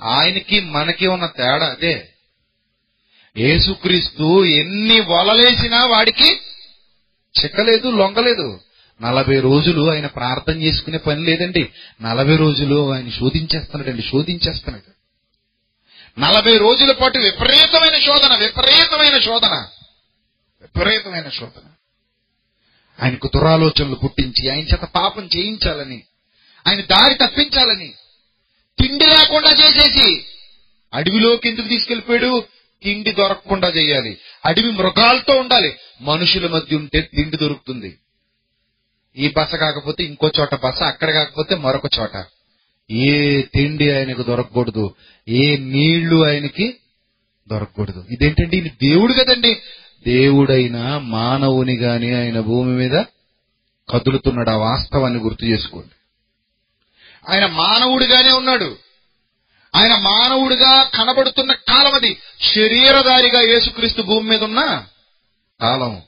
ఆయనకి 0.00 0.60
మనకి 0.60 1.06
ఉన్న 1.06 1.26
తేడా 1.26 1.66
అదే. 1.66 2.08
యేసుక్రీస్తు 3.36 4.44
ఎన్ని 4.44 5.00
వలలేసినా 5.00 5.84
వాడికి 5.84 6.40
చిక్కలేదు 7.44 7.88
లొంగలేదు. 7.88 8.60
నలభై 9.02 9.40
రోజులు 9.40 9.90
ఆయన 9.90 10.06
ప్రార్థన 10.06 10.62
చేసుకునే 10.62 10.98
పని 10.98 11.24
లేదండి. 11.24 11.70
నలభై 12.02 12.36
రోజులు 12.36 12.92
ఆయన 12.92 13.10
శోధించేస్తున్నాడండి 13.10 14.02
శోధించేస్తున్నాడు. 14.02 14.96
నలభై 16.20 16.58
రోజుల 16.58 16.92
పాటు 16.92 17.18
విపరీతమైన 17.18 17.98
శోధన 17.98 18.36
విపరీతమైన 18.36 19.18
శోధన 19.18 19.66
విపరీతమైన 20.62 21.28
శోధన. 21.28 21.62
ఆయనకు 23.02 23.30
దురాలోచనలు 23.34 23.94
పుట్టించి 23.94 24.48
ఆయన 24.48 24.64
చేత 24.64 24.84
పాపం 24.84 25.28
చేయించాలని 25.36 26.02
ఆయన 26.66 26.80
దారి 26.80 27.14
తప్పించాలని 27.14 27.92
తిండి 28.82 29.04
లేకుండా 29.04 29.50
చేసేసి 29.50 30.24
అడవిలోకి 30.94 31.48
ఎందుకు 31.48 31.68
తీసుకెళ్ళిపోయాడు 31.68 32.44
తిండి 32.82 33.12
దొరకకుండా 33.12 33.68
చేయాలి. 33.68 34.18
అడవి 34.44 34.70
మృగాలతో 34.70 35.40
ఉండాలి. 35.40 35.76
మనుషుల 36.00 36.46
మధ్య 36.46 36.76
ఉంటే 36.76 37.00
తిండి 37.00 37.36
దొరుకుతుంది. 37.36 37.98
ఈ 39.16 39.28
బస 39.28 39.54
కాకపోతే 39.54 40.04
ఇంకో 40.04 40.30
చోట 40.40 40.54
బస 40.54 40.82
అక్కడ 40.82 41.10
కాకపోతే 41.10 41.54
మరొక 41.54 41.90
చోట. 41.98 42.24
ఏ 42.90 43.42
తిండి 43.42 43.90
ఆయనకు 43.90 44.22
దొరకకూడదు. 44.22 44.94
ఏ 45.28 45.56
నీళ్ళు 45.56 46.26
ఆయనకి 46.26 46.76
దొరకకూడదు. 47.48 48.04
ఇదేంటండి? 48.10 48.60
దేవుడు 48.60 49.12
కదండి. 49.12 49.56
దేవుడైన 50.04 50.98
మానవుని 50.98 51.76
గాని 51.76 52.14
ఆయన 52.14 52.40
భూమి 52.40 52.72
మీద 52.72 53.04
కదులుతున్నాడు. 53.88 54.50
ఆ 54.50 54.56
వాస్తవాన్ని 54.56 55.20
గుర్తు 55.20 55.44
చేసుకోండి. 55.44 55.94
ఆయన 57.28 57.46
మానవుడిగానే 57.46 58.32
ఉన్నాడు. 58.32 58.76
ఆయన 59.76 59.98
మానవుడిగా 59.98 60.82
కనబడుతున్న 60.82 61.52
కాలం 61.52 61.92
అది. 61.92 62.16
శరీరధారిగా 62.54 63.40
యేసుక్రీస్తు 63.40 64.02
భూమి 64.02 64.28
మీద 64.28 64.42
ఉన్న 64.42 64.84
కాలం. 65.60 66.02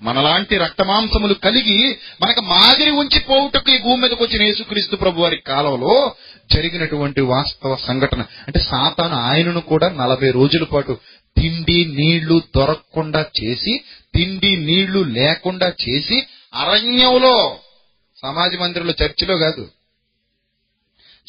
మనలాంటి 0.00 0.56
రక్తమాంసములు 0.56 1.34
కలిగి 1.34 1.98
మనకు 2.22 2.40
మాదిరి 2.40 2.90
ఉంచి 2.90 3.20
పోవుటకు 3.20 3.70
ఈ 3.70 3.78
భూమి 3.78 4.02
మీదకి 4.02 4.22
వచ్చిన 4.22 4.42
యేసుక్రీస్తు 4.42 4.96
ప్రభు 4.96 5.20
వారి 5.20 5.36
కాలంలో 5.36 6.14
జరిగినటువంటి 6.52 7.20
వాస్తవ 7.20 7.76
సంఘటన. 7.76 8.20
అంటే 8.20 8.60
సాతాను 8.60 9.14
ఆయనను 9.14 9.60
కూడా 9.60 9.88
నలభై 9.88 10.30
రోజుల 10.30 10.64
పాటు 10.64 10.98
తిండి 11.40 11.84
నీళ్ళు 11.84 12.42
దొరకకుండా 12.56 13.26
చేసి 13.42 13.80
తిండి 14.14 14.56
నీళ్ళు 14.56 15.00
లేకుండా 15.00 15.68
చేసి 15.68 16.26
అరణ్యంలో 16.54 17.60
సమాజ 18.22 18.56
మందిరంలో 18.56 18.94
చర్చిలో 19.04 19.36
కాదు. 19.36 19.70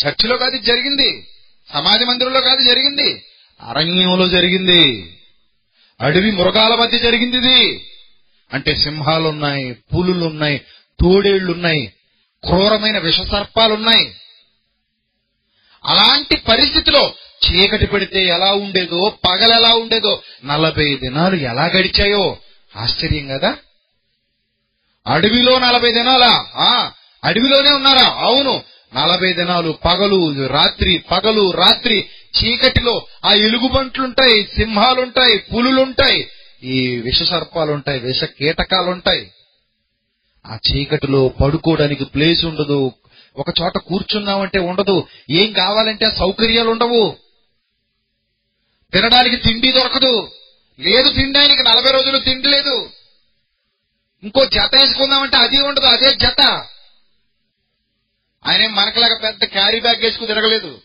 చర్చిలో 0.06 0.38
కాదు 0.38 0.58
జరిగింది. 0.58 1.28
సమాజ 1.74 2.04
మందిరంలో 2.04 2.42
కాదు 2.42 2.62
జరిగింది. 2.62 3.24
అరణ్యంలో 3.62 4.30
జరిగింది. 4.30 5.14
అడవి 6.02 6.32
మృగాల 6.32 6.76
మధ్య 6.76 7.00
జరిగింది 7.00 7.38
ఇది. 7.38 7.86
అంటే 8.54 8.76
సింహాలున్నాయి 8.76 9.74
పులులున్నాయి 9.74 10.58
తోడేళ్ళున్నాయి 11.00 11.94
క్రూరమైన 12.48 12.98
విషసర్పాలున్నాయి. 12.98 14.16
అలాంటి 15.86 16.36
పరిస్థితిలో 16.36 17.14
చీకటి 17.42 17.86
పడితే 17.86 18.26
ఎలా 18.26 18.54
ఉండేదో 18.54 19.18
పగలు 19.30 19.54
ఎలా 19.54 19.76
ఉండేదో 19.76 20.24
నలభై 20.46 20.96
దినాలు 20.96 21.36
ఎలా 21.36 21.66
గడిచాయో? 21.66 22.38
ఆశ్చర్యం 22.76 23.28
కదా? 23.28 23.58
అడవిలో 25.08 25.60
నలభై 25.60 25.92
దినాలా? 25.92 26.46
ఆ 26.56 26.92
అడవిలోనే 27.24 27.70
ఉన్నారా? 27.74 28.08
అవును. 28.18 28.64
నలభై 28.96 29.34
దినాలు 29.34 29.72
పగలు 29.86 30.48
రాత్రి 30.48 30.98
పగలు 31.12 31.52
రాత్రి 31.52 32.08
చీకటిలో 32.38 33.06
ఆ 33.26 33.34
ఎలుగుబంట్లుంటాయి 33.34 34.44
సింహాలుంటాయి 34.44 35.38
పులులుంటాయి 35.38 36.28
ఈ 36.64 36.98
విష 36.98 37.24
సర్పాలుంటాయి 37.24 38.00
విష 38.00 38.24
కీటకాలుంటాయి 38.24 39.32
ఆ 40.46 40.56
చీకటిలో 40.56 41.28
పడుకోవడానికి 41.28 42.06
ప్లేస్ 42.06 42.46
ఉండదు 42.46 42.92
ఒక 43.38 43.50
చోట 43.62 43.78
కూర్చున్నామంటే 43.78 44.60
ఉండదు. 44.60 45.08
ఏం 45.30 45.54
కావాలంటే 45.54 46.06
ఆ 46.06 46.10
సౌకర్యాలు 46.10 46.70
ఉండవు 46.70 47.16
తినడానికి 48.94 49.36
తిండి 49.36 49.72
దొరకదు. 49.72 50.32
లేదు 50.80 51.10
తినడానికి 51.10 51.64
నలభై 51.64 51.92
రోజులు 51.92 52.20
తిండి 52.20 52.48
లేదు. 52.48 52.90
ఇంకో 54.24 54.46
జత 54.46 54.76
వేసుకుందామంటే 54.76 55.38
అది 55.38 55.62
ఉండదు 55.62 55.86
అదే 55.86 56.16
జత. 56.16 56.42
ఆయన 58.46 58.62
ఏం 58.62 58.76
మనకలాగా 58.76 59.18
పెద్ద 59.18 59.46
క్యారీ 59.46 59.80
బ్యాగ్ 59.80 60.02
వేసుకుని 60.02 60.28
తిరగలేదు. 60.28 60.82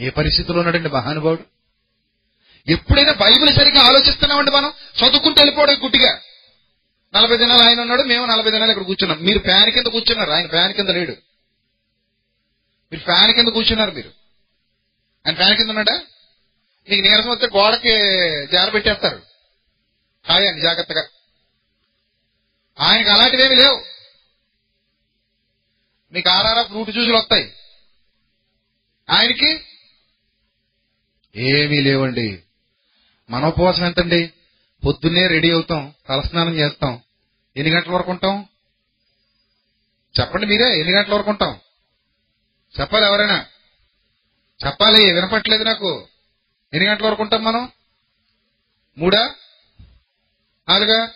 ఏ 0.00 0.10
పరిస్థితిలో 0.10 0.58
ఉన్నాడండి 0.58 0.88
మహానుభావుడు? 0.88 1.42
ఎప్పుడైనా 2.70 3.12
బైబిల్ 3.12 3.54
సరిగ్గా 3.54 3.82
ఆలోచిస్తున్నామండి 3.82 4.50
మనం? 4.50 4.72
చదువుకుంటూ 4.98 5.40
వెళ్ళిపోవడం 5.40 5.74
గుడ్డిగా. 5.82 6.20
నలభై 7.14 7.36
దినాలు 7.36 7.62
ఆయన 7.62 7.80
ఉన్నాడు 7.80 8.02
మేము 8.02 8.26
నలభై 8.26 8.50
దినాలు 8.50 8.70
ఇక్కడ 8.70 8.84
కూర్చున్నాం. 8.84 9.18
మీరు 9.20 9.38
ఫ్యాన్ 9.38 9.70
కింద 9.70 9.86
కూర్చున్నారు 9.86 10.30
ఆయన 10.30 10.46
ఫ్యాన్ 10.46 10.72
కింద 10.72 10.88
లేడు. 10.88 11.12
మీరు 12.92 13.04
ఫ్యాన్ 13.04 13.32
కింద 13.32 13.48
కూర్చున్నారు 13.48 13.90
మీరు. 13.90 14.19
ఆయన 15.26 15.36
ఫ్యాన్ 15.36 15.56
కింద 15.56 15.68
ఉన్నాడా? 15.68 16.02
నీకు 16.90 17.02
నీరసం 17.02 17.28
వస్తే 17.28 17.46
గోడకి 17.46 17.90
జార 18.52 18.68
పెట్టేస్తారు. 18.68 19.22
హాయ్ 20.28 20.48
అండి 20.48 20.60
జాగ్రత్తగా. 20.60 21.08
ఆయనకి 22.80 23.10
అలాంటివేమి 23.10 23.54
లేవు. 23.56 23.84
మీకు 26.12 26.30
ఆరారా 26.30 26.62
ఫ్రూట్ 26.62 26.90
జ్యూసులు 26.90 27.16
వస్తాయి. 27.16 27.54
ఆయనకి 29.10 29.64
ఏమీ 31.36 31.80
లేవండి. 31.80 32.42
మన 33.30 33.46
ఉపవాసం 33.46 33.84
ఎంతండి? 33.84 34.32
పొద్దున్నే 34.86 35.26
రెడీ 35.26 35.50
అవుతాం 35.50 35.94
తలస్నానం 36.08 36.54
చేస్తాం. 36.54 37.02
ఎన్ని 37.56 37.74
గంటల 37.74 37.92
వరకు 37.92 38.10
ఉంటాం? 38.10 38.48
చెప్పండి 40.20 40.46
మీరే 40.46 40.78
ఎన్ని 40.78 40.94
గంటల 40.94 41.14
వరకు 41.14 41.30
ఉంటాం? 41.30 41.60
చెప్పాలి 42.80 43.06
ఎవరైనా. 43.06 43.46
చెప్పాలి 44.66 45.12
వినపట్లేదు 45.12 45.64
నాకు. 45.64 46.08
ఎన్ని 46.74 46.88
గంటల 46.90 47.06
వరకు 47.06 47.22
ఉంటాం 47.22 47.44
మనం? 47.44 47.72
మూడా? 48.98 49.34
నాలుగా? 50.68 51.12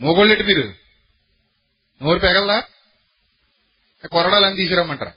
మోగోళ్ళెట్టు 0.00 0.44
మీరు. 0.44 0.74
నోరు 2.02 2.18
పెగలదా? 2.18 2.60
కొరడాలు 4.12 4.46
అని 4.46 4.56
తీసుకురమ్మంటారా 4.56 5.12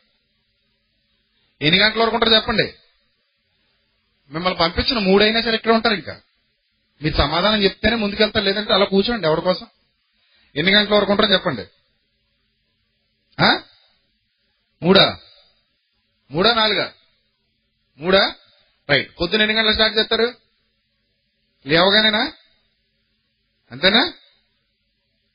ఎన్ని 1.62 1.80
గంటల 1.82 2.02
వరకు 2.02 2.16
ఉంటారు 2.16 2.36
చెప్పండి. 2.36 2.74
మిమ్మల్ని 4.32 4.60
పంపించిన 4.60 5.00
మూడైనా 5.00 5.42
సరే 5.42 5.56
ఇక్కడ 5.56 5.72
ఉంటారు 5.72 5.94
ఇంకా. 5.94 6.22
మీరు 7.02 7.16
సమాధానం 7.16 7.64
చెప్తేనే 7.64 7.96
ముందుకెళ్తారు 7.96 8.46
లేదంటే 8.46 8.74
అలా 8.74 8.86
కూర్చోండి 8.86 9.28
ఎవరి 9.28 9.42
కోసం. 9.42 9.68
ఎన్ని 10.56 10.74
గంటల 10.74 10.96
వరకు 10.96 11.12
ఉంటారో 11.12 11.34
చెప్పండి. 11.34 11.66
మూడా? 14.84 15.18
మూడా 16.34 16.54
నాలుగా? 16.54 16.94
మూడా? 17.98 18.36
రైట్. 18.90 19.12
పొద్దున 19.22 19.42
ఎన్ని 19.42 19.56
గంటలకు 19.56 19.74
స్టార్ట్ 19.74 19.98
చేస్తారు? 19.98 20.34
లేవగానేనా? 21.66 22.34
అంతేనా? 23.72 24.14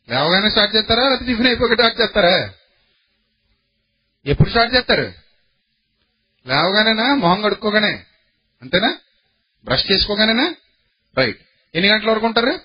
లేవగానే 0.09 0.51
స్టార్ట్ 0.51 0.77
చేస్తారా? 0.77 1.09
లేకపోతే 1.09 1.31
టిఫిన్ 1.31 1.47
అయిపోయి 1.47 1.75
స్టార్ట్ 1.75 2.01
చేస్తారా? 2.01 2.55
ఎప్పుడు 4.27 4.49
స్టార్ట్ 4.49 4.75
చేస్తారు? 4.75 5.13
లేవగానేనా? 6.47 7.15
మొహం 7.15 7.43
కడుక్కోగానే. 7.43 8.05
అంతేనా? 8.63 8.99
బ్రష్ 9.65 9.93
చేసుకోగానేనా? 9.93 10.55
రైట్. 11.19 11.41
ఎన్ని 11.75 11.91
గంటల 11.91 12.11
వరకు 12.11 12.27
ఉంటారు? 12.27 12.61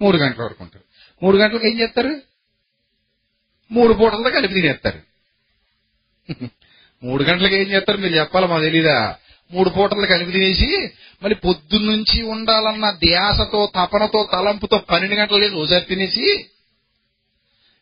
మూడు 0.00 0.16
గంటల 0.16 0.42
వరకు 0.42 0.62
ఉంటారు. 0.62 0.84
మూడు 1.22 1.36
గంటలకు 1.36 1.66
ఏం 1.66 1.80
చేస్తారు? 1.80 2.22
మూడు 3.70 3.92
పూటలతో 3.94 4.30
కలిపి 4.30 4.54
తినేస్తారు. 4.54 5.02
మూడు 7.04 7.24
గంటలకు 7.24 7.54
ఏం 7.54 7.68
చేస్తారు? 7.68 7.98
మీరు 7.98 8.14
చెప్పాలి? 8.14 8.46
మాకు 8.46 8.62
తెలీదా? 8.62 9.16
మూడు 9.52 9.70
పూటలు 9.70 10.06
కలిపి 10.06 10.32
తినేసి 10.32 10.76
మళ్ళీ 11.22 11.34
పొద్దున్నుంచి 11.34 12.22
ఉండాలన్న 12.22 12.90
ధ్యాసతో 12.90 13.72
తపనతో 13.76 14.28
తలంపుతో 14.32 14.78
పన్నెండు 14.78 15.16
గంటలు 15.16 15.38
లేదు 15.38 15.56
ఓసారి 15.56 15.84
తినేసి 15.84 16.46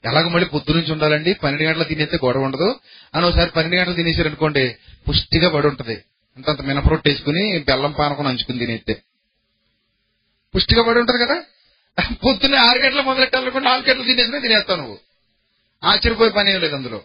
ఎలాగ 0.05 0.29
మళ్ళీ 0.29 0.49
పొద్దునుంచి 0.49 0.93
ఉండాలండి. 0.93 1.35
పన్నెండు 1.35 1.69
గంటలు 1.69 1.85
తినేస్తే 1.85 2.19
గొడవ 2.25 2.41
ఉండదు. 2.41 2.75
అని 3.15 3.27
ఒకసారి 3.27 3.51
పన్నెండు 3.51 3.77
గంటలు 3.77 3.95
తినేసారు 3.95 4.27
అనుకోండి 4.27 4.77
పుష్టిగా 5.09 5.49
పడి 5.49 5.67
ఉంటుంది. 5.67 5.95
అంతంత 6.37 6.61
మినపరొట్టు 6.61 7.09
వేసుకుని 7.09 7.59
బెల్లం 7.59 7.93
పానకం 7.93 8.25
నంచుకుని 8.25 8.59
తినేస్తే. 8.59 9.03
పుష్టిగా 10.57 10.83
పడి 10.83 10.99
ఉంటుంది 10.99 11.27
కదా? 11.27 11.43
పొద్దున్నే 12.13 12.59
ఆరు 12.59 12.79
గంటల 12.79 13.01
మొదలెట్టాలనుకుంటే 13.01 13.69
నాలుగు 13.69 13.91
గంటలు 13.91 14.05
తినేసినా 14.05 14.39
తినేస్తావు 14.39 14.79
నువ్వు. 14.79 14.99
ఆశ్చర్యపోయే 15.85 16.31
పని 16.31 16.53
ఏం 16.53 16.61
లేదు 16.61 16.77
అందులో. 16.77 17.01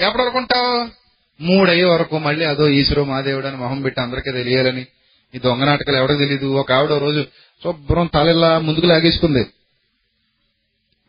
ఎప్పుడు 0.00 0.22
అనుకుంటావు? 0.22 1.07
మూడయ్యే 1.40 1.84
మూడు 1.84 1.94
వరకు 1.94 2.18
మళ్ళీ 2.18 2.44
అదో 2.44 2.68
ఈశ్వరు 2.68 3.02
మాదేవుడు 3.02 3.46
అని 3.46 3.56
మొహం 3.56 3.82
పెట్టి 3.82 4.00
అందరికీ 4.00 4.32
తెలియాలని. 4.32 4.86
ఈ 5.34 5.38
దొంగ 5.38 5.64
నాటకాలు 5.64 5.96
ఎవరికి 5.96 6.18
తెలియదు 6.18 6.46
ఒక 6.46 6.72
ఆవిడ 6.72 6.92
రోజు 6.92 7.26
శుభ్రం 7.64 8.10
తలెల్లా 8.14 8.58
ముందుకు 8.58 8.86
లాగేసుకుంది. 8.86 9.46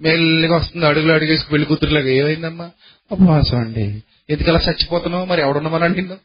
మెల్లిగా 0.01 0.55
వస్తుంది 0.55 0.85
అడుగులు 0.85 1.13
అడిగేసి 1.13 1.45
పెళ్ళి 1.51 1.67
కూతురులాగా. 1.67 2.07
ఏమైందమ్మా? 2.07 2.71
ఉపవాసం 3.11 3.57
అండి. 3.57 4.03
ఎందుకలా 4.29 4.59
చచ్చిపోతున్నావు? 4.59 5.25
మరి 5.25 5.41
ఎవడున్నామని 5.41 5.95
నిన్ను 5.95 6.17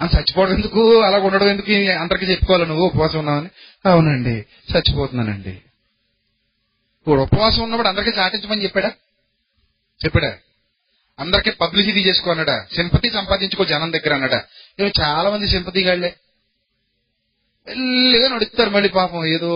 అని 0.00 0.10
చచ్చిపోవడం 0.16 0.52
ఎందుకు? 0.52 1.00
అలా 1.00 1.18
ఉండడం 1.18 1.48
ఎందుకు? 1.48 1.72
అందరికీ 1.98 2.26
చెప్పుకోవాలి 2.26 2.66
నువ్వు. 2.66 2.86
ఉపవాసం 2.86 3.18
ఉన్నావని. 3.18 3.48
అవునండి. 3.86 4.44
చచ్చిపోతున్నానండి. 4.76 5.50
ఇప్పుడు 7.00 7.20
ఉపవాసం 7.20 7.62
ఉన్నప్పుడు 7.62 7.88
అందరికీ 7.88 8.18
చాటించమని 8.18 8.62
చెప్పాడా? 8.62 8.88
చెప్పాడా. 10.04 10.36
అందరికీ 11.18 11.50
పబ్లిసిటీ 11.50 12.00
చేసుకో 12.00 12.30
అన్నట 12.30 12.50
సింపతి 12.50 13.10
సంపాదించుకో 13.10 13.64
జనం 13.64 13.92
దగ్గర 13.92 14.14
అన్నట 14.14 14.44
చాలా 15.00 15.30
మంది 15.30 15.48
సింపతి 15.48 15.84
గాళ్ళే 15.84 16.14
మెల్లిగా 17.68 18.34
నడుస్తారు 18.34 18.70
మళ్ళీ 18.70 18.88
పాపం 18.88 19.24
ఏదో 19.24 19.52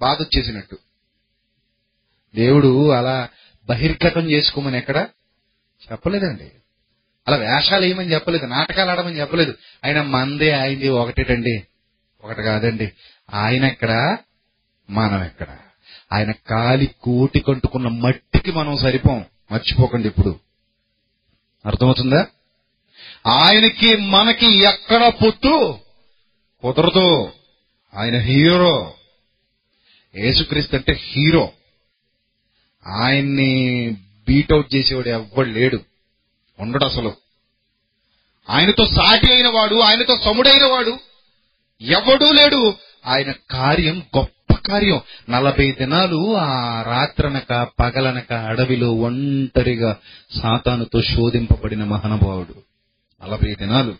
బాధ 0.00 0.22
వచ్చేసినట్టు. 0.22 0.78
దేవుడు 2.34 2.90
అలా 2.90 3.28
బహిర్గతం 3.68 4.30
చేసుకోమని 4.30 4.78
ఎక్కడ? 4.78 5.08
చెప్పలేదండి. 5.92 6.52
అలా 7.28 7.36
వేషాలు 7.36 7.84
వేయమని 7.84 8.12
చెప్పలేదు 8.12 8.46
నాటకాలు 8.46 8.90
ఆడమని 8.90 9.20
చెప్పలేదు. 9.20 9.54
ఆయన 9.84 10.02
మందే 10.02 10.50
ఆయనది 10.50 10.88
ఒకటేటండి. 10.88 11.66
ఒకటి 12.24 12.42
కాదండి. 12.42 12.92
ఆయన 13.34 13.64
ఎక్కడ? 13.64 14.18
మనం 14.90 15.24
ఎక్కడ? 15.24 15.56
ఆయన 16.12 16.32
కాలి 16.32 16.94
కూటి 17.02 17.40
కంటుకున్న 17.40 17.88
మట్టికి 17.88 18.50
మనం 18.50 18.78
సరిపోం. 18.78 19.24
మర్చిపోకండి 19.52 20.08
ఇప్పుడు. 20.08 20.45
అర్థమవుతుందా? 21.66 22.26
ఆయనకి 23.26 23.96
మనకి 23.96 24.46
ఎక్కడ 24.46 25.08
పొత్తు 25.08 25.78
కుదరదు. 26.62 27.32
ఆయన 27.94 28.18
హీరో. 28.18 28.94
యేసుక్రీస్తు 30.16 30.76
అంటే 30.76 30.92
హీరో. 30.92 31.52
ఆయన్ని 32.86 33.90
బీటౌట్ 34.28 34.74
చేసేవాడు 34.74 35.08
ఎవ్వడు 35.08 35.48
లేడు. 35.48 35.80
ఉండడు 36.58 36.84
అసలు. 36.84 37.16
ఆయనతో 38.50 38.86
సాటి 38.86 39.32
అయిన 39.32 39.48
వాడు 39.48 39.80
ఆయనతో 39.80 40.18
సముడైన 40.24 40.64
వాడు 40.64 40.98
ఎవడూ 41.80 42.32
లేడు. 42.32 42.74
ఆయన 43.06 43.32
కార్యం 43.50 44.06
గొప్ప. 44.16 44.35
కార్యం. 44.66 45.00
నలభై 45.30 45.72
దినాలు 45.72 46.36
ఆ 46.36 46.82
రాత్రనక 46.82 47.68
పగలనక 47.80 48.32
అడవిలో 48.32 48.92
ఒంటరిగా 48.92 49.96
సాతానుతో 50.42 51.02
శోధింపబడిన 51.02 51.84
మహానుభావుడు. 51.84 52.54
నలభై 53.24 53.54
దినాలు. 53.54 53.94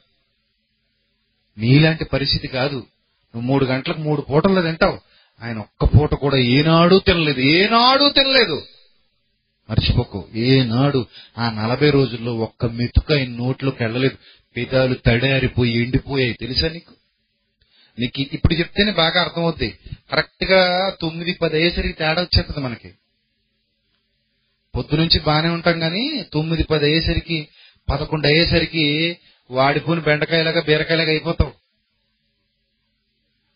నీలాంటి 1.59 2.05
పరిస్థితి 2.05 2.49
కాదు. 2.49 2.77
నువ్వు 2.77 3.41
మూడు 3.41 3.65
గంటలకు 3.65 3.99
మూడు 3.99 4.21
పూటల్లో 4.21 4.63
తింటావు. 4.63 4.99
ఆయన 5.43 5.59
ఒక్క 5.59 5.85
పూట 5.85 6.15
కూడా 6.15 6.37
ఏనాడు 6.37 7.01
తినలేదు. 7.07 7.41
ఏనాడు 7.41 8.09
తినలేదు. 8.09 8.63
మర్చిపోకు. 9.71 10.29
ఏనాడు 10.35 11.07
ఆ 11.39 11.51
నలభై 11.51 11.91
రోజుల్లో 11.91 12.35
ఒక్క 12.35 12.67
మెతుకు 12.67 13.15
ఆయన 13.15 13.31
నోట్లోకి 13.31 13.85
వెళ్ళలేదు. 13.85 14.17
పెదాలు 14.57 14.95
తడారిపోయి 14.95 15.83
ఎండిపోయాయి. 15.83 16.33
తెలుసా 16.33 16.69
నీకు? 16.69 16.93
నీకు 17.99 18.21
ఇప్పుడు 18.21 18.55
చెప్తేనే 18.55 18.93
బాగా 18.93 19.23
అర్థమవుద్ది. 19.23 19.79
కరెక్ట్గా 20.11 20.91
తొమ్మిది 21.01 21.33
పది 21.33 21.57
అయ్యేసరికి 21.57 21.95
తేడా 21.95 22.23
వచ్చేస్తుంది 22.23 22.61
మనకి. 22.61 22.95
పొద్దునుంచి 24.77 25.21
బాగానే 25.21 25.49
ఉంటాం 25.49 25.81
కానీ 25.81 26.27
తొమ్మిది 26.33 26.65
పది 26.65 26.85
అయ్యేసరికి 26.85 27.49
పదకొండు 27.91 28.27
అయ్యేసరికి 28.27 29.19
వాడిపోని 29.51 30.01
బెండకాయలాగా 30.01 30.63
బీరకాయలాగా 30.63 31.09
అయిపోతాం. 31.09 31.53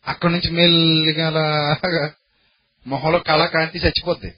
అక్కడి 0.06 0.32
నుంచి 0.32 0.50
మెల్లిగా 0.50 1.26
అలాగా 1.26 2.12
మొహంలో 2.86 3.18
కళ 3.18 3.46
కాంతి 3.46 3.78
చచ్చిపోద్ది. 3.78 4.34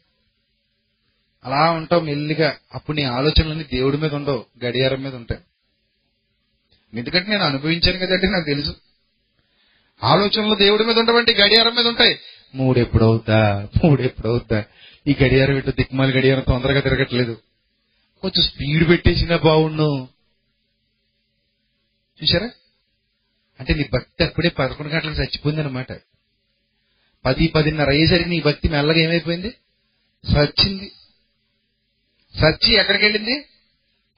అలా 1.45 1.71
ఉంటావు 1.71 2.01
మెల్లిగా. 2.01 2.57
అప్పుడు 2.75 2.97
నీ 2.97 3.03
ఆలోచనలన్నీ 3.03 3.65
దేవుడి 3.65 3.97
మీద 3.97 4.15
ఉండవు 4.15 4.45
గడియారం 4.65 5.03
మీద 5.03 5.15
ఉంటాయి. 5.15 5.41
ఎందుకంటే 6.99 7.31
నేను 7.31 7.45
అనుభవించాను 7.45 7.99
కదండి 7.99 8.27
నాకు 8.27 8.45
తెలుసు. 8.45 8.77
ఆలోచనలు 10.03 10.55
దేవుడి 10.55 10.85
మీద 10.85 10.99
ఉండవండి 10.99 11.35
గడియారం 11.35 11.75
మీద 11.75 11.87
ఉంటాయి. 11.87 12.19
మూడు 12.55 12.79
ఎప్పుడు 14.03 14.41
ఈ 15.07 15.17
గడియారం 15.23 15.57
ఇటు 15.57 15.71
దిక్మాలి 15.71 16.19
గడియారం 16.19 16.43
తొందరగా 16.43 16.81
తిరగట్లేదు. 16.81 17.39
కొంచెం 18.23 18.45
స్పీడ్ 18.45 18.89
పెట్టేసినా 18.89 19.37
బాగుండు 19.37 20.09
చూసారా 22.23 22.51
అంటే 23.61 23.75
నీ 23.75 23.91
భక్తి 23.93 24.25
అప్పుడే 24.25 24.49
పదకొండు 24.49 24.93
గంటలకు 24.93 25.15
చచ్చిపోయింది 25.15 25.63
అనమాట 25.63 25.93
పది 27.25 27.49
పదిన్నర 27.49 27.89
అయ్యేసరికి 27.89 28.29
నీ 28.29 28.41
భక్తి 28.41 28.69
మెల్లగా 28.69 28.99
ఏమైపోయింది? 28.99 29.55
సచ్చింది. 30.25 30.93
సచ్చి 32.41 32.75
ఎక్కడికి 32.75 33.05
వెళ్ళింది 33.05 33.45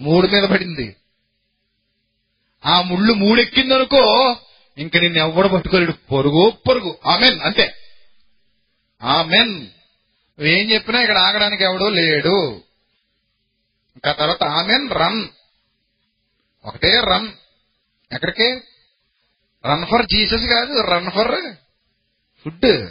మూడు 0.01 0.27
మీద 0.27 0.45
పడింది. 0.45 0.97
ఆ 2.67 2.83
ముళ్ళు 2.83 3.13
మూడెక్కిందనుకో 3.13 4.37
ఇంక 4.79 4.97
నిన్ను 4.97 5.19
ఎవ్వడు 5.19 5.49
పట్టుకోలేడు. 5.49 5.93
పొరుగు 5.93 6.53
పొరుగు. 6.69 6.99
ఆమెన్. 7.07 7.41
అంతే. 7.41 7.75
ఆమెన్. 9.03 9.67
ఏం 10.41 10.71
చెప్పినా 10.71 11.01
ఇక్కడ 11.01 11.19
ఆగడానికి 11.19 11.65
ఎవడో 11.65 11.89
లేడు. 11.89 12.51
ఇంకా 13.97 14.13
తర్వాత 14.13 14.45
ఆమెన్ 14.45 14.91
రన్. 14.91 15.25
ఒకటే 16.65 17.01
రన్. 17.01 17.29
ఎక్కడికి? 18.13 18.61
రన్ 19.67 19.87
ఫర్ 19.87 20.07
జీసస్ 20.07 20.47
కాదు 20.47 20.81
రన్ 20.81 21.11
ఫర్ 21.11 21.57
ఫుడ్. 22.45 22.89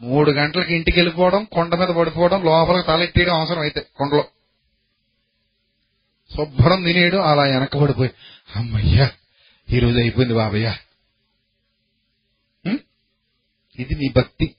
మూడు 0.00 0.30
గంటలకు 0.30 0.72
ఇంటికి 0.72 0.98
వెళ్ళిపోవడం 0.98 1.44
కొండ 1.44 1.74
మీద 1.74 1.88
పడిపోవడం 1.88 2.44
లోపలికి 2.44 2.86
తలెట్టేయడం 2.86 3.34
అవసరం 3.34 3.58
అయితే 3.58 3.86
కొండలో. 3.96 4.24
శుభ్రం 6.36 6.82
తినేయడం 6.82 7.22
అలా 7.22 7.42
వెనక 7.42 7.76
పడిపోయి 7.76 8.10
అమ్మయ్యా 8.56 9.10
ఈ 9.72 9.78
రోజు 9.78 9.98
అయిపోయింది 9.98 10.34
బాబయ్య. 10.34 10.74
ఇది 13.78 13.94
నీ 13.94 14.08
భక్తి. 14.16 14.54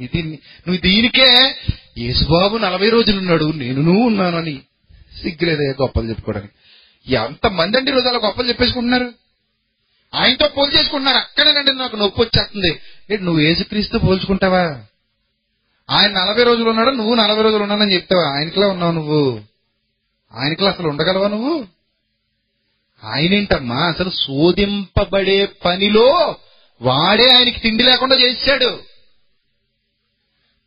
ఇది 0.00 0.22
నువ్వు 0.22 0.76
దీనికే 0.76 1.56
యేసుబాబు 1.98 2.56
నలభై 2.56 2.88
రోజులు 2.88 3.18
ఉన్నాడు 3.18 3.52
నేను 3.52 3.90
ఉన్నానని 3.90 4.62
సిగ్గులేదే 5.22 5.64
గొప్పలు 5.82 6.08
చెప్పుకోవడానికి. 6.08 6.52
ఎంత 7.14 7.46
మంది 7.46 7.78
అండి 7.78 7.90
ఈరోజు 7.90 8.06
రోజు 8.06 8.16
అలా 8.16 8.26
గొప్పలు 8.28 8.48
చెప్పేసుకుంటున్నారు? 8.48 9.14
ఆయనతో 10.14 10.48
పోల్ 10.48 10.74
చేసుకుంటున్నారు. 10.74 11.16
అక్కడేనండి 11.16 11.72
నాకు 11.72 11.96
నొప్పి 11.96 12.20
వచ్చేస్తుంది. 12.20 12.80
నువ్వు 13.24 13.40
ఏసుక్రీస్తు 13.40 13.98
పోల్చుకుంటావా? 13.98 14.84
ఆయన 15.90 16.10
నలభై 16.10 16.42
రోజులు 16.42 16.70
ఉన్నాడు 16.70 16.90
నువ్వు 16.90 17.14
నలభై 17.14 17.42
రోజులు 17.42 17.62
ఉన్నానని 17.62 17.94
చెప్తావా? 17.94 18.22
ఆయనకిలా 18.22 18.66
ఉన్నావు 18.66 18.92
నువ్వు. 18.92 19.40
ఆయనకిలా 20.34 20.70
అసలు 20.70 20.88
ఉండగలవా 20.88 21.28
నువ్వు? 21.28 21.77
ఆయనేంటమ్మా? 23.04 23.76
అసలు 23.76 24.10
శోధింపబడే 24.10 25.48
పనిలో 25.64 26.36
వాడే 26.82 27.30
ఆయనకి 27.30 27.60
తిండి 27.60 27.84
లేకుండా 27.84 28.16
చేశాడు. 28.16 28.80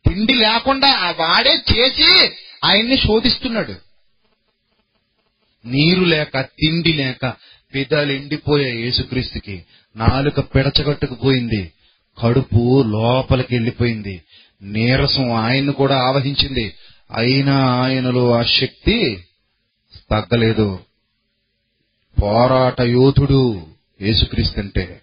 తిండి 0.08 0.34
లేకుండా 0.34 0.88
ఆ 0.88 1.10
వాడే 1.10 1.62
చేసి 1.74 2.30
ఆయన్ని 2.64 2.96
శోధిస్తున్నాడు. 2.96 3.74
నీరు 5.64 6.04
లేక 6.04 6.40
తిండి 6.40 6.92
లేక 6.92 7.34
పెదాలు 7.74 8.12
ఎండిపోయే 8.12 8.74
యేసుక్రీస్తుకి. 8.74 9.64
నాలుక 9.96 10.40
పిడచగట్టుకుపోయింది. 10.40 11.72
కడుపు 12.22 12.82
లోపలికి 12.82 13.54
వెళ్ళిపోయింది. 13.54 14.22
నీరసం 14.62 15.32
ఆయన్ను 15.32 15.72
కూడా 15.72 15.98
ఆవహించింది. 15.98 16.74
అయినా 17.14 17.66
ఆయనలో 17.66 18.34
ఆ 18.34 18.42
శక్తి 18.42 19.24
తగ్గలేదు. 20.10 20.78
పోరాట 22.22 22.80
యోధుడు 22.80 23.66
యేసుక్రీస్తు 24.00 24.60
అంటే 24.60 25.02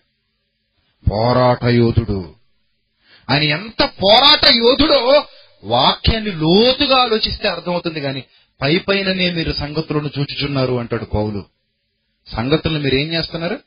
పోరాట 1.11 1.65
యోధుడు. 1.65 2.35
ఆయన 3.29 3.43
ఎంత 3.43 3.83
పోరాట 3.85 4.45
యోధుడో 4.55 5.25
వాక్యాన్ని 5.63 6.31
లోతుగా 6.31 6.97
ఆలోచిస్తే 6.97 7.47
అర్థమవుతుంది 7.47 8.01
కానీ 8.01 8.23
పై 8.61 8.77
పైననే 8.77 9.31
మీరు 9.31 9.51
సంగతులను 9.51 10.09
చూచుచున్నారు 10.19 10.73
అంటాడు 10.73 11.05
పౌలు. 11.05 11.45
సంగతులను 12.27 12.79
మీరు 12.79 12.95
ఏం 12.95 13.13
చేస్తున్నారు? 13.13 13.59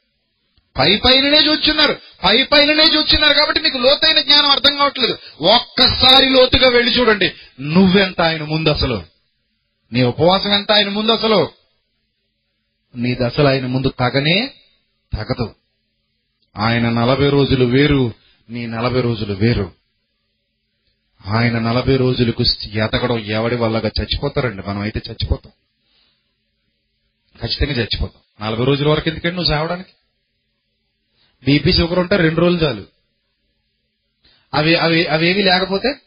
పై 0.78 0.96
పైననే 0.96 1.38
చూచున్నారు 1.38 1.96
పై 2.24 2.42
పైననే 2.42 2.82
చూచున్నారు 2.82 3.34
కాబట్టి 3.34 3.60
మీకు 3.60 3.78
లోతైన 3.78 4.20
జ్ఞానం 4.20 4.50
అర్థం 4.50 4.76
కావట్లేదు. 4.76 5.18
ఒక్కసారి 5.40 6.30
లోతుగా 6.30 6.68
వెళ్ళి 6.68 6.92
చూడండి. 6.92 7.32
నువ్వెంత 7.60 8.20
ఆయన 8.20 8.42
ముందు 8.42 8.68
అసలు? 8.68 9.02
నీ 9.92 10.02
ఉపవాసం 10.02 10.52
ఎంత 10.52 10.72
ఆయన 10.72 10.88
ముందు 10.88 11.12
అసలు? 11.12 11.61
నీ 12.96 13.14
దశలు 13.14 13.48
ఆయన 13.48 13.66
ముందు 13.66 13.88
తగనే 13.88 14.54
తగదు. 15.12 15.54
ఆయన 16.56 16.90
నలభై 16.90 17.28
రోజులు 17.28 17.64
వేరు 17.64 18.12
నీ 18.50 18.66
నలభై 18.66 19.00
రోజులు 19.00 19.34
వేరు. 19.34 19.72
ఆయన 21.26 21.58
నలభై 21.58 21.96
రోజులకు 21.96 22.44
ఎతకడం 22.68 23.18
ఎవడి 23.18 23.56
వల్లగా 23.56 23.88
చచ్చిపోతారండి? 23.88 24.68
మనం 24.68 24.78
అయితే 24.78 25.00
చచ్చిపోతాం. 25.08 25.52
ఖచ్చితంగా 27.40 27.72
చచ్చిపోతాం. 27.72 28.46
నలభై 28.46 28.64
రోజుల 28.64 28.88
వరకు 28.88 29.08
ఎందుకండి 29.08 29.36
నువ్వు 29.36 29.52
చావడానికి? 29.52 29.90
బీపీ 31.44 31.72
షుగర్ 31.72 31.98
ఉంటే 31.98 32.16
రెండు 32.16 32.40
రోజులు 32.40 32.66
చాలు. 32.66 32.86
అవి 34.54 34.76
అవి 34.76 35.06
అవేవి 35.06 35.42
లేకపోతే 35.42 36.00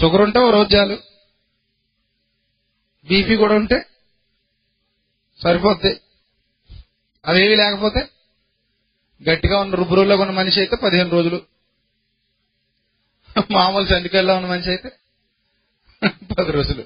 షుగర్ 0.00 0.20
ఉంటే 0.20 0.38
ఓ 0.38 0.50
రోజు 0.50 0.76
చాలు. 0.76 0.98
బీపీ 3.04 3.36
కూడా 3.36 3.54
ఉంటే 3.54 3.86
సరిపోద్ది. 5.42 6.00
అవేవి 7.26 7.56
లేకపోతే 7.56 8.08
గట్టిగా 9.30 9.58
ఉన్న 9.58 9.74
రుబ్బురుల్లో 9.74 10.16
ఉన్న 10.16 10.32
మనిషి 10.32 10.60
అయితే 10.60 10.76
పదిహేను 10.76 11.10
రోజులు. 11.10 11.42
మామూలు 13.50 13.86
సందికల్లో 13.86 14.36
ఉన్న 14.36 14.48
మనిషి 14.48 14.68
అయితే 14.68 14.92
పది 16.08 16.52
రోజులు. 16.52 16.84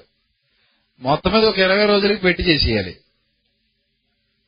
మొత్తం 0.99 1.31
మీద 1.31 1.45
ఒక 1.45 1.59
ఇరవై 1.59 1.85
రోజులకి 1.85 2.21
పెట్టి 2.21 2.43
చేసేయాలి. 2.43 2.97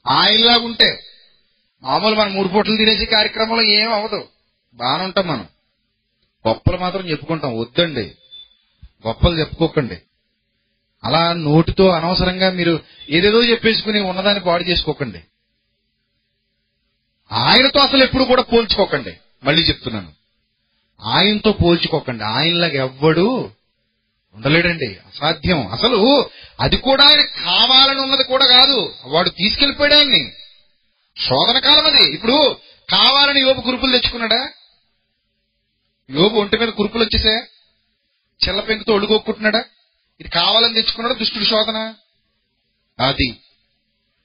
ఆయిల్లాగా 0.08 0.66
ఉంటే 0.66 1.04
మామూలు 1.84 2.16
మనం 2.16 2.34
మూడు 2.34 2.48
పూటలు 2.48 2.78
తినేసి 2.78 3.06
కార్యక్రమంలో 3.06 3.64
ఏం 3.64 3.94
అవ్వదు. 3.94 4.30
బాగానే 4.74 5.04
ఉంటాం 5.04 5.28
మనం. 5.28 5.48
గొప్పలు 6.48 6.78
మాత్రం 6.78 7.10
చెప్పుకుంటాం. 7.10 7.58
వద్దండి. 7.58 8.18
గొప్పలు 9.08 9.40
చెప్పుకోకండి. 9.40 10.02
అలా 11.04 11.34
నోటితో 11.34 11.90
అనవసరంగా 11.90 12.50
మీరు 12.50 12.80
ఏదేదో 13.10 13.44
చెప్పేసుకుని 13.44 14.00
ఉన్నదాన్ని 14.00 14.44
పాడు 14.44 14.64
చేసుకోకండి. 14.64 15.24
ఆయనతో 17.32 17.80
అసలు 17.80 18.04
ఎప్పుడు 18.04 18.24
కూడా 18.24 18.42
పోల్చుకోకండి. 18.42 19.18
మళ్ళీ 19.44 19.64
చెప్తున్నాను. 19.64 20.12
ఆయనతో 21.02 21.52
పోల్చుకోకండి. 21.52 22.24
ఆయనలాగా 22.24 22.74
ఎవ్వడు 22.74 23.52
ఉండలేడండి. 24.34 24.86
అసాధ్యం. 24.86 25.68
అసలు 25.68 26.30
అది 26.60 26.78
కూడా 26.78 27.04
ఆయన 27.04 27.22
కావాలని 27.22 28.00
ఉన్నది 28.00 28.24
కూడా 28.24 28.46
కాదు. 28.46 28.96
వాడు 29.06 29.30
తీసుకెళ్ళిపోయాడు 29.30 29.96
ఆయన్ని. 29.96 30.32
శోధన 31.18 31.60
కాలం 31.60 31.86
అది. 31.86 32.04
ఇప్పుడు 32.04 32.58
కావాలని 32.90 33.40
యోపు 33.40 33.62
కురుపులు 33.62 33.98
తెచ్చుకున్నాడా? 33.98 34.50
యోపు 36.10 36.36
ఒంటి 36.36 36.58
మీద 36.58 36.70
కురుపులు 36.70 37.04
వచ్చేసా? 37.04 37.46
చిల్ల 38.48 38.60
పెంకుతో 38.60 38.94
ఒడుగొక్కుంటున్నాడా 38.94 39.64
ఇది 40.20 40.30
కావాలని 40.30 40.74
తెచ్చుకున్నాడు? 40.74 41.14
దుష్టుడి 41.14 41.46
శోధన? 41.46 41.94
అది. 43.00 43.32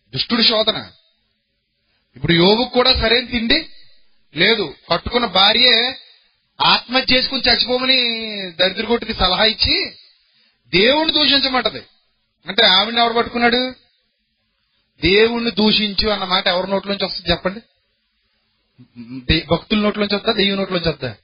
దుష్టుడి 0.08 0.44
శోధన. 0.44 0.90
ఇప్పుడు 2.16 2.32
యోగు 2.32 2.64
కూడా 2.64 3.00
సరైన 3.00 3.26
తిండి 3.26 3.68
లేదు. 4.36 4.74
కట్టుకున్న 4.90 5.26
భార్యే 5.26 5.96
ఆత్మహత్య 6.60 7.16
చేసుకుని 7.16 7.42
చచ్చిపోమని 7.48 7.96
దరిద్రగొట్టికి 8.50 9.14
సలహా 9.14 9.44
ఇచ్చి 9.44 9.76
దేవుణ్ణి 10.68 11.12
దూషించమంటది. 11.12 11.82
అంటే 12.46 12.62
ఆవిడని 12.66 13.00
ఎవరు 13.00 13.12
పట్టుకున్నాడు? 13.12 13.74
దేవుణ్ణి 15.02 15.50
దూషించు 15.50 16.08
అన్న 16.08 16.24
మాట 16.24 16.46
ఎవరి 16.46 16.70
నోట్లోంచి 16.70 17.04
వస్తుంది 17.04 17.30
చెప్పండి? 17.30 17.60
భక్తుల 19.50 19.78
నోట్లోంచి 19.78 20.16
వస్తా 20.16 20.32
దేవుని 20.32 20.56
నోట్లోంచి 20.56 20.88
వస్తా 20.88 21.14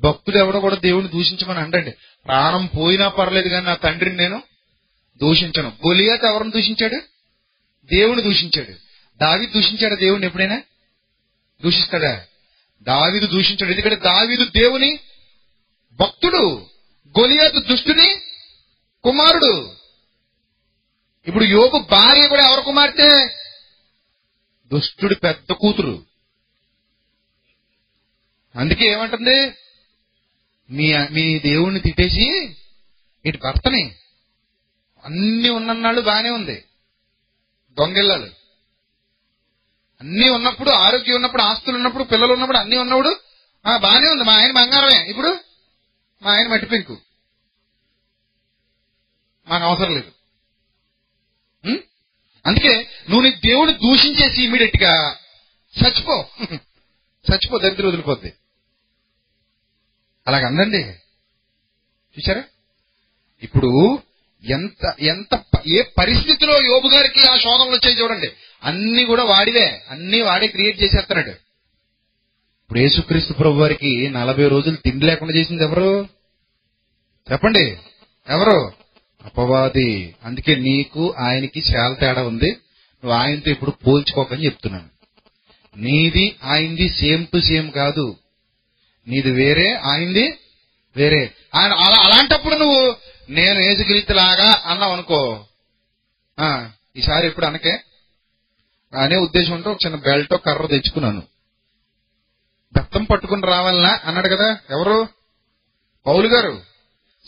భక్తుడు 0.00 0.38
ఎవడో 0.38 0.60
కూడా 0.60 0.76
దేవుణ్ణి 0.76 1.10
దూషించమని 1.12 1.58
అండండి. 1.58 1.90
ప్రాణం 2.26 2.66
పోయినా 2.66 3.08
పర్లేదు 3.08 3.48
కానీ 3.48 3.66
నా 3.66 3.74
తండ్రిని 3.74 4.16
నేను 4.16 4.42
దూషించను. 5.16 5.72
గొలియాత్ 5.86 6.24
ఎవరిని 6.24 6.50
దూషించాడు? 6.50 6.98
దేవుని 7.84 8.22
దూషించాడు. 8.22 8.89
దావి 9.22 9.46
దూషించాడు 9.46 9.94
దేవుడిని 9.94 10.26
ఎప్పుడైనా? 10.26 10.62
దూషిస్తాడా? 11.64 12.26
దావిదు 12.82 13.26
దూషించాడు. 13.26 13.70
ఎందుకంటే 13.70 13.96
దావిదు 13.96 14.44
దేవుని 14.44 14.98
భక్తుడు 15.92 16.66
గొలియాతు 17.18 17.58
దుష్టుని 17.58 18.22
కుమారుడు. 19.04 19.76
ఇప్పుడు 21.26 21.44
యోగు 21.44 21.78
భార్య 21.78 22.28
కూడా 22.28 22.48
ఎవరు 22.48 22.60
కుమార్తె? 22.60 23.28
దుష్టుడి 24.72 25.14
పెద్ద 25.14 25.52
కూతురు. 25.52 26.06
అందుకే 28.56 28.86
ఏమంటుంది? 28.86 29.52
మీ 30.70 30.98
మీ 30.98 31.38
దేవుణ్ణి 31.38 31.80
తిట్టేసి 31.80 32.56
ఇటు 33.24 33.38
భర్తని 33.38 33.94
అన్ని 35.04 35.48
ఉన్నన్నాళ్ళు 35.48 36.00
బానే 36.00 36.30
ఉంది. 36.30 36.64
దొంగెళ్ళాలి 37.70 38.30
అన్ని 40.00 40.28
ఉన్నప్పుడు 40.30 40.70
ఆరోగ్యం 40.70 41.14
ఉన్నప్పుడు 41.14 41.42
ఆస్తులు 41.42 41.76
ఉన్నప్పుడు 41.76 42.04
పిల్లలు 42.04 42.32
ఉన్నప్పుడు 42.32 42.58
అన్ని 42.58 42.78
ఉన్నప్పుడు 42.78 43.10
బాగానే 43.64 43.78
బానే 43.78 44.10
ఉంది. 44.10 44.24
మా 44.24 44.32
ఆయన 44.32 44.52
బంగారమే. 44.52 45.10
ఇప్పుడు 45.10 45.38
మా 46.22 46.32
ఆయన 46.32 46.48
మట్టి 46.48 46.66
పెంకు. 46.66 46.98
మాకు 49.48 49.64
అవసరం 49.64 49.94
లేదు. 49.94 50.10
అందుకే 52.46 52.72
నువ్వు 53.10 53.20
నీ 53.20 53.30
దేవుని 53.30 53.72
దూషించేసి 53.72 54.44
ఇమీడియట్గా 54.44 55.16
చచ్చిపో. 55.74 56.26
చచ్చిపో 57.26 57.58
దరిద్ర 57.58 57.86
వదిలిపోద్ది. 57.86 58.30
అలాగ 60.26 60.46
అందండి. 60.46 60.82
చూసారా 62.16 62.44
ఇప్పుడు 63.42 64.02
ఎంత 64.44 64.94
ఎంత 65.00 65.44
ఏ 65.66 65.82
పరిస్థితిలో 65.98 66.54
యోబు 66.58 66.88
గారికి 66.88 67.20
ఆ 67.28 67.36
శోధనలు 67.36 67.70
వచ్చాయి 67.70 68.00
చూడండి. 68.00 68.36
అన్ని 68.64 69.04
కూడా 69.04 69.24
వాడివే. 69.24 69.82
అన్ని 69.90 70.20
వాడే 70.20 70.48
క్రియేట్ 70.48 70.82
చేసేస్తున్నాడు 70.82 71.30
ఇప్పుడు 71.30 72.78
యేసుక్రీస్తు 72.78 73.32
ప్రభు 73.32 73.58
వారికి 73.58 74.10
నలభై 74.10 74.48
రోజులు 74.48 74.76
తిండి 74.76 75.06
లేకుండా 75.06 75.34
చేసింది 75.34 75.64
ఎవరు? 75.64 76.08
చెప్పండి. 77.32 77.78
ఎవరు? 78.28 78.72
అపవాది. 79.24 80.14
అందుకే 80.24 80.54
నీకు 80.54 81.14
ఆయనకి 81.18 81.60
చాలా 81.60 81.94
తేడా 81.94 82.22
ఉంది. 82.22 82.50
నువ్వు 82.50 83.10
ఆయనతో 83.10 83.50
ఇప్పుడు 83.50 83.70
పోల్చుకోకని 83.70 84.44
చెప్తున్నాను. 84.44 84.88
నీది 85.76 86.36
ఆయనది 86.44 86.88
సేమ్ 86.88 87.26
టు 87.26 87.40
సేమ్ 87.40 87.72
కాదు. 87.72 88.16
నీది 89.08 89.30
వేరే 89.30 89.74
ఆయనది 89.74 90.38
వేరే. 90.96 91.32
ఆయన 91.54 91.72
అలా 91.72 91.96
అలాంటప్పుడు 91.96 92.54
నువ్వు 92.54 92.96
నేను 93.30 93.58
ఏసుక్రీస్తులాగా 93.58 94.62
అన్నావు 94.66 94.92
అనుకో 94.92 95.46
ఈసారి 96.96 97.26
ఎప్పుడు 97.26 97.46
అనకే? 97.46 97.78
అనే 98.98 99.16
ఉద్దేశంతో 99.16 99.70
ఒక 99.70 99.78
చిన్న 99.86 99.96
బెల్ట్ 99.96 100.34
కర్ర 100.46 100.66
తెచ్చుకున్నాను. 100.66 101.22
బెత్తం 102.76 103.04
పట్టుకుని 103.04 103.46
రావాలనా? 103.46 104.00
అన్నాడు 104.04 104.28
కదా. 104.28 104.58
ఎవరు? 104.70 105.08
పౌలు 106.06 106.28
గారు. 106.28 106.62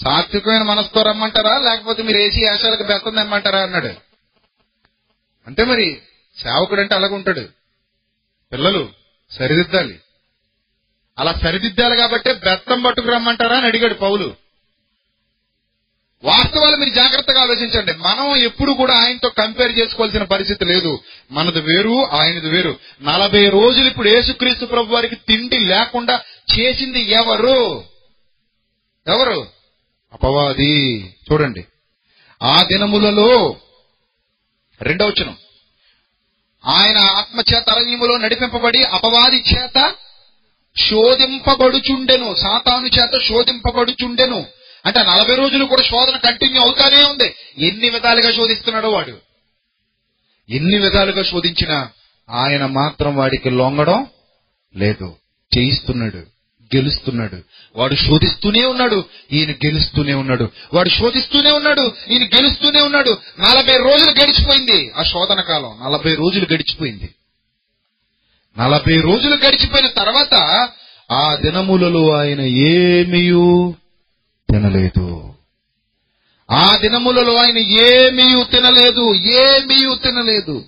సాత్వికమైన 0.04 0.62
మనసుతో 0.62 1.02
రమ్మంటారా? 1.02 1.58
లేకపోతే 1.58 2.02
మీరు 2.02 2.18
ఏసీ 2.18 2.46
ఆశాలకు 2.46 2.82
బెత్తం 2.82 3.14
తెమ్మంటారా? 3.14 3.62
అన్నాడు. 3.62 3.94
అంటే 5.46 5.64
మరి 5.64 6.02
సేవకుడు 6.42 6.80
అంటే 6.80 6.94
అలాగ 6.94 7.14
ఉంటాడు. 7.14 7.48
పిల్లలు 8.52 8.88
సరిదిద్దాలి. 9.30 10.00
అలా 11.18 11.32
సరిదిద్దాలి 11.32 11.96
కాబట్టి 11.96 12.32
బెత్తం 12.32 12.82
పట్టుకు 12.82 13.08
రమ్మంటారా 13.08 13.56
అని 13.56 13.66
అడిగాడు 13.66 13.94
పౌలు. 13.94 14.41
వాస్తవాలు 16.24 16.76
మీరు 16.76 16.90
జాగ్రత్తగా 16.90 17.42
ఆలోచించండి. 17.42 17.92
మనం 17.92 18.36
ఎప్పుడు 18.36 18.72
కూడా 18.72 18.94
ఆయనతో 18.94 19.28
కంపేర్ 19.28 19.78
చేసుకోవాల్సిన 19.78 20.22
పరిస్థితి 20.22 20.64
లేదు. 20.64 21.00
మనది 21.30 21.60
వేరు 21.60 22.06
ఆయనది 22.06 22.50
వేరు. 22.50 22.78
నలభై 23.02 23.48
రోజులు 23.48 23.86
ఇప్పుడు 23.86 24.08
యేసుక్రీస్తు 24.08 24.64
ప్రభు 24.64 24.94
వారికి 24.94 25.14
తిండి 25.14 25.58
లేకుండా 25.58 26.20
చేసింది 26.58 27.10
ఎవరు? 27.10 27.84
ఎవరు? 29.06 29.46
అపవాది. 30.12 30.98
చూడండి. 31.32 31.64
ఆ 32.42 32.62
దినములలో 32.62 33.56
రెండవచనం 34.82 35.36
ఆయన 36.66 36.98
ఆత్మచేత 36.98 37.70
అరణ్యములో 37.70 38.16
నడిపింపబడి 38.16 38.84
అపవాది 38.84 39.36
చేత 39.36 39.94
శోధింపబడుచుండెను. 40.90 42.34
సాతాను 42.34 42.86
చేత 42.86 43.10
శోధింపబడుచుండెను. 43.28 44.46
అంటే 44.86 45.02
నలభై 45.02 45.34
రోజులు 45.34 45.64
కూడా 45.64 45.82
శోధన 45.82 46.16
కంటిన్యూ 46.16 46.62
అవుతానే 46.62 47.04
ఉంది. 47.04 47.34
ఎన్ని 47.58 47.90
విధాలుగా 47.90 48.32
శోధిస్తున్నాడో 48.32 48.90
వాడు. 48.90 49.18
ఎన్ని 50.50 50.78
విధాలుగా 50.78 51.22
శోధించినా 51.22 51.88
ఆయన 52.30 52.66
మాత్రం 52.66 53.16
వాడికి 53.16 53.50
లొంగడం 53.50 54.06
లేదు. 54.76 55.16
చేయిస్తున్నాడు 55.58 56.16
గెలుస్తున్నాడు. 56.76 57.38
వాడు 57.76 57.94
శోధిస్తూనే 57.94 58.64
ఉన్నాడు 58.64 59.04
ఈయన 59.32 59.50
గెలుస్తూనే 59.50 60.14
ఉన్నాడు. 60.14 60.50
వాడు 60.74 60.88
శోధిస్తూనే 60.88 61.50
ఉన్నాడు 61.50 61.92
ఈయన 62.10 62.22
గెలుస్తూనే 62.22 62.80
ఉన్నాడు. 62.80 63.18
నలభై 63.40 63.76
రోజులు 63.76 64.10
గడిచిపోయింది. 64.10 64.92
ఆ 64.96 65.02
శోధన 65.02 65.40
కాలం 65.40 65.88
నలభై 65.88 66.14
రోజులు 66.14 66.46
గడిచిపోయింది. 66.54 67.14
నలభై 68.58 69.00
రోజులు 69.00 69.34
గడిచిపోయిన 69.34 69.86
తర్వాత 69.86 70.34
ఆ 71.12 71.34
దినములలో 71.34 72.12
ఆయన 72.12 72.40
ఏమియూ 72.40 73.74
తినలేదు. 74.52 75.34
ఆ 76.50 76.76
దినములలో 76.76 77.36
ఆయన 77.36 77.58
ఏమీ 77.58 78.44
తినలేదు 78.44 79.14
ఏమీ 79.14 79.96
తినలేదు. 79.96 80.64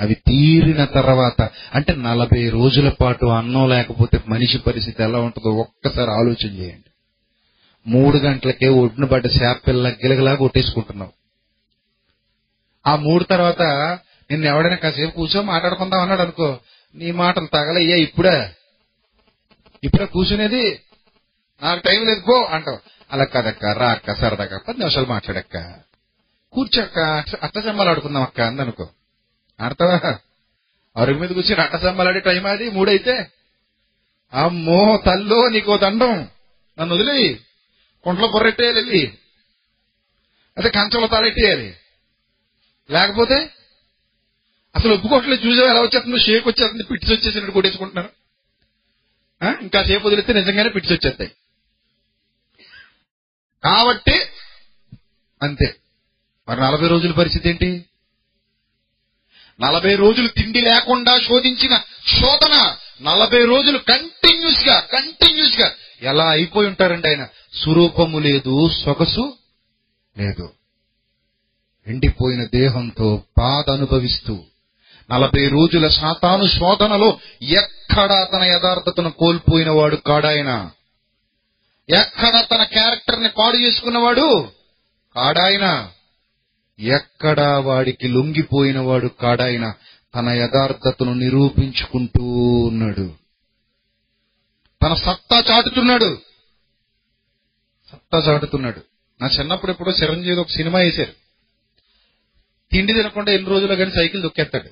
అవి 0.00 0.14
తీరిన 0.14 0.84
తర్వాత 0.84 1.50
అంటే 1.74 1.96
నలభై 1.96 2.48
రోజుల 2.48 2.88
పాటు 2.88 3.26
అన్నం 3.26 3.68
లేకపోతే 3.68 4.20
మనిషి 4.28 4.58
పరిస్థితి 4.58 5.02
ఎలా 5.02 5.18
ఉంటుందో 5.18 5.50
ఒక్కసారి 5.50 6.10
ఆలోచన 6.10 6.48
చేయండి. 6.48 6.90
మూడు 7.86 8.18
గంటలకే 8.18 8.68
ఒడ్డున 8.68 9.04
పడ్డ 9.04 9.26
శాపిల్ల 9.26 9.88
గిలగలా 9.88 10.34
కొట్టేసుకుంటున్నావు. 10.34 11.12
ఆ 12.86 12.96
మూడు 12.96 13.24
తర్వాత 13.24 13.62
నిన్ను 14.30 14.46
ఎవడైనా 14.46 14.76
కాసేపు 14.76 15.10
కూర్చో 15.10 15.42
మాట్లాడుకుందాం 15.42 16.00
అన్నాడు 16.00 16.22
అనుకో 16.22 16.58
నీ 16.94 17.10
మాటలు 17.10 17.46
తగలయ్యా 17.46 17.96
ఇప్పుడే. 17.96 18.52
ఇప్పుడే 19.84 20.06
కూర్చునేది 20.06 20.80
నాకు 21.62 21.80
టైం 21.80 22.06
లేదు 22.06 22.22
పో 22.28 22.36
అంటావు. 22.44 22.78
అలా 23.12 23.24
కాదక్క 23.24 23.64
రా 23.64 23.90
అక్క 23.90 24.14
సరదాగా. 24.14 24.58
పది 24.68 24.78
నిమిషాలు 24.78 25.06
మాట్లాడక్క. 25.06 25.56
కూర్చోక్క 26.52 26.98
అట్ట 27.42 27.56
చెమ్మలు 27.66 27.88
ఆడుకుందాం 27.88 28.22
అక్క 28.22 28.40
అందనుకో. 28.40 28.88
ఆడతావా 29.60 30.18
అరుగు 30.96 31.18
మీద 31.18 31.30
కూర్చొని 31.30 31.62
అట్ట 31.62 31.76
సంబలాడే 31.76 32.20
టైం 32.20 32.46
అది 32.46 32.70
మూడైతే. 32.70 33.16
అమ్మో 34.32 35.02
తల్లో 35.06 35.48
నీకో 35.48 35.76
దండం. 35.78 36.14
నన్ను 36.78 36.94
వదిలేయి. 36.94 37.40
కుంట్లో 38.04 38.28
బొర్రెట్టేయాలి. 38.28 38.78
వెళ్ళి 38.80 39.18
అదే 40.58 40.70
కంచంలో 40.70 41.06
తాళెట్టేయాలి 41.06 41.76
లేకపోతే 42.90 43.50
అసలు 44.76 44.94
ఒప్పుకోవట్లేదు 44.94 45.48
చూసావు 45.48 45.68
ఎలా 45.68 45.80
వచ్చేస్తుంది? 45.80 46.18
షేక్ 46.18 46.48
వచ్చేస్తుంది 46.48 46.84
పిట్స్ 46.84 47.10
వచ్చేసినట్టు 47.10 47.52
కొట్టేసుకుంటున్నారు. 47.52 48.10
ఇంకా 49.62 49.82
సేపు 49.84 50.06
వదిలితే 50.06 50.32
నిజంగానే 50.32 50.68
పిట్స్ 50.68 50.92
వచ్చేస్తాయి. 50.92 51.30
కాబట్టి 53.64 54.20
అంతే. 55.42 55.74
మరి 56.48 56.60
నలభై 56.60 56.88
రోజుల 56.88 57.12
పరిస్థితి 57.12 57.48
ఏంటి? 57.48 57.84
నలభై 59.60 59.94
రోజులు 59.94 60.28
తిండి 60.28 60.60
లేకుండా 60.60 61.18
శోధించిన 61.18 61.80
శోధన 62.20 62.76
నలభై 63.02 63.44
రోజులు 63.44 63.78
కంటిన్యూస్గా 63.78 64.80
కంటిన్యూస్గా 64.80 65.72
ఎలా 66.02 66.30
అయిపోయి 66.30 66.68
ఉంటారండి 66.68 67.08
ఆయన? 67.08 67.28
స్వరూపము 67.62 68.18
లేదు 68.18 68.70
సొగసు 68.84 69.36
లేదు. 70.18 70.52
ఎండిపోయిన 71.86 72.44
దేహంతో 72.44 73.22
బాధ 73.38 73.70
అనుభవిస్తూ 73.70 74.44
నలభై 75.10 75.48
రోజుల 75.48 75.88
శాతాను 75.88 76.46
శోధనలో 76.46 77.18
ఎక్కడా 77.42 78.24
తన 78.24 78.42
యథార్థతను 78.42 79.10
కోల్పోయిన 79.10 79.70
వాడు 79.70 79.96
కాడాయన? 79.96 80.70
ఎక్కడ 81.94 82.46
తన 82.52 82.64
క్యారెక్టర్ని 82.64 83.28
పాడు 83.28 83.56
చేసుకున్నవాడు? 83.56 84.52
కాడాయన. 85.14 85.92
ఎక్కడ 86.78 87.40
వాడికి 87.40 88.08
లొంగిపోయిన 88.08 88.78
వాడు 88.78 89.06
కాడాయన. 89.06 89.74
తన 90.14 90.28
యథార్థతను 90.28 91.14
నిరూపించుకుంటూ 91.14 92.24
ఉన్నాడు. 92.60 93.14
తన 94.82 94.94
సత్తా 94.94 95.44
చాటుతున్నాడు. 95.50 96.20
సత్తా 97.92 98.18
చాటుతున్నాడు. 98.18 98.80
నా 99.20 99.28
చిన్నప్పుడు 99.28 99.72
ఎప్పుడో 99.72 99.92
చిరంజీవి 99.92 100.36
ఒక 100.36 100.48
సినిమా 100.48 100.78
వేశారు. 100.78 101.12
తిండి 102.72 102.92
తినకుండా 102.92 103.32
ఎన్ని 103.32 103.50
రోజులు 103.50 103.74
కానీ 103.74 103.90
సైకిల్ 103.90 104.22
దొక్కేస్తాడు 104.22 104.68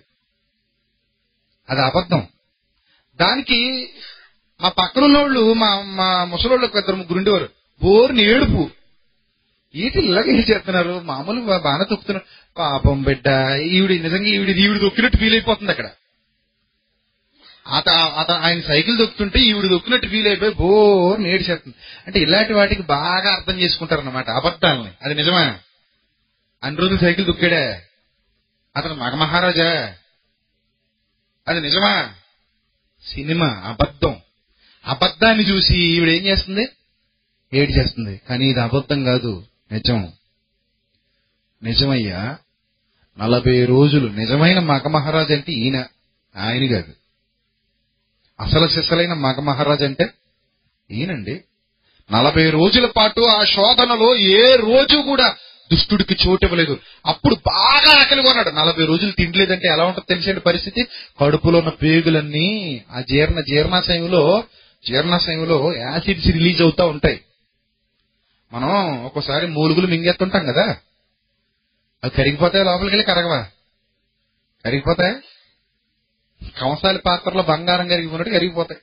అది 1.70 1.81
అబద్ధం. 1.81 2.26
దానికి 3.16 3.90
మా 4.62 4.68
పక్కన 4.68 5.05
ఉన్నోళ్ళు 5.05 5.53
మా 5.53 5.83
మా 5.83 6.25
ముసలోళ్ళు 6.25 6.66
ఒక 6.66 6.77
ఇద్దరు 6.77 6.97
ముగ్గురు 6.97 7.18
ఉండేవారు. 7.18 7.49
బోర్ని 7.83 8.23
ఏడుపు 8.23 8.71
ఇలాగ 9.75 10.05
ఇలాగే 10.05 10.33
చేస్తున్నారు? 10.33 11.01
మామూలు 11.05 11.40
బాగానే 11.40 11.85
తొక్కుతున్నారు. 11.90 12.27
పాపం 12.57 13.03
బిడ్డ 13.03 13.27
ఈవిడి 13.61 13.99
నిజంగా 13.99 14.27
ఈవిడి 14.27 14.62
ఈవిడి 14.62 14.81
దొక్కినట్టు 14.81 15.16
ఫీల్ 15.16 15.33
అయిపోతుంది 15.33 15.71
అక్కడ. 15.71 15.90
అత 17.66 17.88
అత 17.88 18.31
ఆయన 18.31 18.61
సైకిల్ 18.61 18.99
దొక్కుతుంటే 18.99 19.38
ఈవిడ 19.38 19.71
దొక్కినట్టు 19.71 20.07
ఫీల్ 20.07 20.27
అయిపోయి 20.27 20.55
బోర్ 20.55 21.23
నేడిచేస్తుంది 21.23 21.77
అంటే 22.07 22.21
ఇలాంటి 22.21 22.53
వాటికి 22.53 22.83
బాగా 22.83 23.35
అర్థం 23.35 23.61
చేసుకుంటారు 23.61 24.01
అనమాట 24.01 24.31
అబద్ధాలని. 24.31 24.90
అది 25.03 25.14
నిజమా? 25.14 25.59
అన్ని 26.62 26.81
రోజులు 26.81 26.99
సైకిల్ 26.99 27.27
దొక్కాడే 27.27 27.87
అతను 28.77 28.94
మగ 28.94 29.14
మహారాజా 29.14 29.94
అది 31.49 31.61
నిజమా? 31.61 32.12
సినిమా 33.05 33.47
అబద్ధం. 33.47 34.16
అబద్ధాన్ని 34.88 35.44
చూసి 35.44 35.79
ఈవిడ 35.79 36.09
ఏం 36.09 36.27
చేస్తుంది? 36.27 36.68
ఏడు 37.55 37.70
చేస్తుంది. 37.70 38.20
కానీ 38.29 38.46
ఇది 38.46 38.61
అబద్ధం 38.61 39.05
కాదు. 39.05 39.44
నిజం. 39.72 40.12
నిజమయ్యా 41.62 42.37
నలభై 43.18 43.64
రోజులు 43.64 44.09
నిజమైన 44.09 44.59
మగమహారాజు 44.59 45.33
అంటే 45.33 45.53
ఈయన 45.53 45.85
ఆయన 46.37 46.70
కాదు. 46.70 46.92
అసలు 48.40 48.68
సిసలైన 48.68 49.12
మగ 49.12 49.40
మహారాజు 49.40 49.85
అంటే 49.85 50.11
ఈయనండి. 50.90 51.44
నలభై 52.12 52.51
రోజుల 52.51 52.87
పాటు 52.87 53.20
ఆ 53.20 53.44
శోధనలో 53.44 54.16
ఏ 54.16 54.57
రోజు 54.57 54.96
కూడా 54.96 55.37
దుష్టుడికి 55.72 56.16
చోటు 56.29 56.44
ఇవ్వలేదు. 56.44 56.79
అప్పుడు 57.07 57.35
బాగా 57.35 58.01
ఆకలి 58.01 58.22
కొన్నాడు. 58.22 58.51
నలభై 58.51 58.85
రోజులు 58.85 59.11
తిండలేదంటే 59.11 59.68
ఎలా 59.68 59.85
ఉంటుందో 59.85 60.14
తెలిసే 60.14 60.33
పరిస్థితి? 60.33 60.87
కడుపులో 61.20 61.59
ఉన్న 61.59 61.70
పేగులన్నీ 61.70 62.81
ఆ 62.92 63.01
జీర్ణ 63.01 63.40
జీర్ణాశయంలో 63.40 64.44
జీర్ణాశయంలో 64.86 65.76
యాసిడ్స్ 65.76 66.26
రిలీజ్ 66.26 66.62
అవుతా 66.62 66.86
ఉంటాయి. 66.86 67.24
మనం 68.52 69.04
ఒక్కోసారి 69.04 69.46
మూలుగులు 69.46 69.86
మింగేస్తుంటాం 69.86 70.46
కదా. 70.46 70.62
అవి 72.04 72.10
కరిగిపోతాయి? 72.10 72.64
లోపలికి 72.64 72.96
వెళ్ళి 72.96 73.04
కరగవా? 73.04 73.46
కరిగిపోతాయి? 74.64 75.14
కంసాలి 76.60 76.98
పాత్రలో 76.98 77.42
బంగారం 77.42 77.88
కరిగిపోయినట్టు 77.88 78.32
కరిగిపోతాయి. 78.32 78.80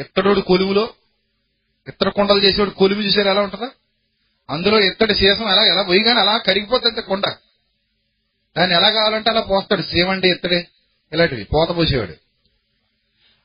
ఇత్తడోడు 0.00 0.40
కొలువులో 0.40 0.88
ఇత్తడ 1.88 2.08
కొండలు 2.08 2.42
చేసేవాడు 2.42 2.70
కొలువు 2.70 3.00
చూసారు 3.00 3.28
ఎలా 3.28 3.40
ఉంటుందా? 3.40 3.70
అందులో 4.50 4.80
ఇత్తడి 4.80 5.14
సీసం 5.14 5.52
ఎలా 5.52 5.64
ఎలా 5.64 5.82
పోయిగానే 5.82 6.20
అలా 6.20 6.38
కరిగిపోతుంది 6.38 7.02
కొండ. 7.02 7.22
దాన్ని 8.58 8.76
ఎలా 8.76 8.90
కావాలంటే 8.90 9.30
అలా 9.30 9.40
పోస్తాడు. 9.40 9.82
సేమండి 9.82 10.30
ఇత్తడి 10.30 10.66
ఇలాంటివి 11.12 11.44
పోత 11.44 11.76
పోసేవాడు. 11.76 12.29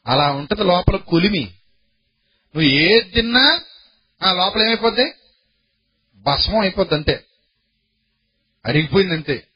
అలా 0.08 0.32
ఉంటది 0.32 0.64
లోపల 0.64 0.96
కొలిమి. 0.96 1.44
నువ్వు 2.56 2.70
ఏది 2.70 3.10
తిన్నా 3.10 3.62
ఆ 4.24 4.34
లోపల 4.34 4.62
ఏమైపోద్ది? 4.62 5.14
భస్మం 6.18 6.60
అయిపోద్ది 6.60 6.96
అంతే. 6.96 7.26
అరిగిపోయింది 8.66 9.14
అంతే 9.14 9.48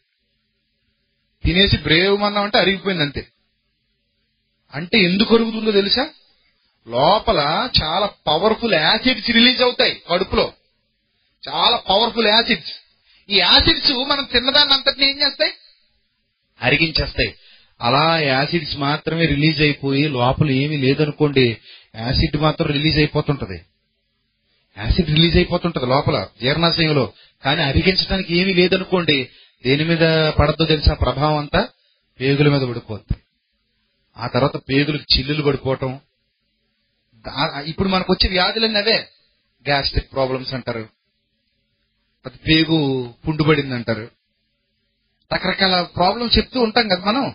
తినేసి 1.45 1.77
బ్రేవ్ 1.77 2.21
మన్నామంటే 2.21 2.57
అరిగిపోయింది 2.57 3.03
అంతే 3.03 3.27
అంటే 4.73 4.97
ఎందుకు 4.97 5.35
అరుగుతుందో 5.35 5.71
తెలుసా? 5.71 6.09
లోపల 6.87 7.69
చాలా 7.83 8.07
పవర్ఫుల్ 8.27 8.73
యాసిడ్స్ 8.73 9.29
రిలీజ్ 9.31 9.61
అవుతాయి 9.61 10.03
కడుపులో. 10.09 10.53
చాలా 11.49 11.77
పవర్ఫుల్ 11.77 12.27
యాసిడ్స్ 12.27 12.71
ఈ 13.29 13.39
యాసిడ్స్ 13.39 13.91
మనం 13.91 14.23
తిన్నదాన్ని 14.23 14.73
అంతటిని 14.73 15.09
ఏం 15.09 15.21
చేస్తాయి? 15.21 15.53
అరిగించేస్తాయి. 16.61 17.35
అలా 17.81 18.19
యాసిడ్స్ 18.19 18.77
మాత్రమే 18.77 19.25
రిలీజ్ 19.25 19.61
అయిపోయి 19.61 20.07
లోపల 20.07 20.51
ఏమీ 20.51 20.77
లేదనుకోండి 20.77 21.57
యాసిడ్ 21.95 22.37
మాత్రం 22.37 22.67
రిలీజ్ 22.67 22.97
అయిపోతుంటది. 22.97 23.61
యాసిడ్ 24.77 25.07
రిలీజ్ 25.07 25.35
అయిపోతుంటది 25.35 25.85
లోపల 25.85 26.27
జీర్ణాశయంలో. 26.41 27.13
కానీ 27.43 27.61
అరిగించడానికి 27.61 28.37
ఏమీ 28.37 28.53
లేదనుకోండి 28.53 29.29
దేని 29.65 29.83
మీద 29.83 30.29
పడద్దో 30.29 30.65
తెలిసిన 30.65 30.93
ప్రభావం 30.93 31.37
అంతా 31.37 31.67
పేగుల 32.21 32.49
మీద 32.49 32.61
పడిపోద్ది. 32.61 33.17
ఆ 34.17 34.27
తర్వాత 34.27 34.57
పేగులకు 34.57 35.17
చిల్లులు 35.17 35.41
పడిపోవటం. 35.41 35.99
దా- 37.15 37.63
ఇప్పుడు 37.63 37.89
మనకు 37.89 38.13
వచ్చే 38.13 38.29
వ్యాధులన్నీ 38.29 38.79
అవే. 38.79 39.07
గ్యాస్ట్రిక్ 39.67 40.11
ప్రాబ్లమ్స్ 40.11 40.53
అంటారు. 40.53 40.89
అది 42.25 42.37
పేగు 42.47 43.13
పుండుబడింది 43.27 43.75
అంటారు 43.75 44.07
రకరకాల 45.33 45.81
ప్రాబ్లమ్స్ 45.81 46.37
చెప్తూ 46.37 46.61
ఉంటాం 46.61 46.87
కదా 46.87 47.11
మనం. 47.11 47.33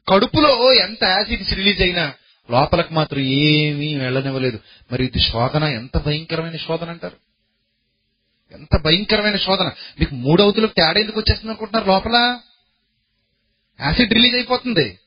కడుపులో 0.09 0.73
ఎంత 0.73 1.03
యాసిడ్స్ 1.03 1.53
రిలీజ్ 1.53 1.81
అయినా 1.81 2.13
లోపలకు 2.51 2.93
మాత్రం 2.93 3.19
ఏమీ 3.19 3.95
వెళ్ళనివ్వలేదు. 3.95 4.59
మరి 4.91 5.05
ఇది 5.05 5.19
శోధన 5.19 5.63
ఎంత 5.63 5.97
భయంకరమైన 5.97 6.55
శోధన 6.55 6.89
అంటారు? 6.89 7.17
ఎంత 8.51 8.81
భయంకరమైన 8.81 9.37
శోధన. 9.37 9.71
మీకు 9.99 10.15
మూడవతులకు 10.15 10.73
తేడా 10.73 10.99
ఎందుకు 10.99 11.19
వచ్చేస్తుంది 11.19 11.51
అనుకుంటున్నారు 11.51 11.87
లోపల? 11.87 12.39
యాసిడ్ 13.81 14.13
రిలీజ్ 14.13 14.35
అయిపోతుంది. 14.35 14.99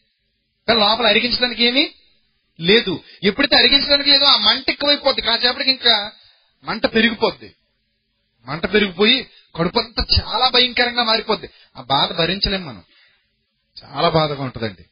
కానీ 0.69 0.81
లోపల 0.81 1.07
అరిగించడానికి 1.07 1.65
ఏమీ 1.65 1.89
లేదు. 2.61 3.01
ఎప్పుడైతే 3.23 3.57
అరిగించడానికి 3.57 4.11
లేదో 4.11 4.25
ఆ 4.25 4.37
మంట 4.37 4.71
ఎక్కువైపోద్ది. 4.71 5.23
కాసేపటికి 5.23 5.71
ఇంకా 5.71 6.13
మంట 6.65 6.87
పెరిగిపోద్ది. 6.87 7.55
మంట 8.47 8.75
పెరిగిపోయి 8.75 9.27
కడుపు 9.57 9.79
అంతా 9.79 10.05
చాలా 10.19 10.51
భయంకరంగా 10.55 11.05
మారిపోద్ది. 11.05 11.49
ఆ 11.77 11.83
బాధ 11.83 12.13
భరించలేం 12.13 12.67
మనం. 12.67 12.83
చాలా 13.85 14.09
బాధగా 14.09 14.43
ఉంటుందండి. 14.43 14.85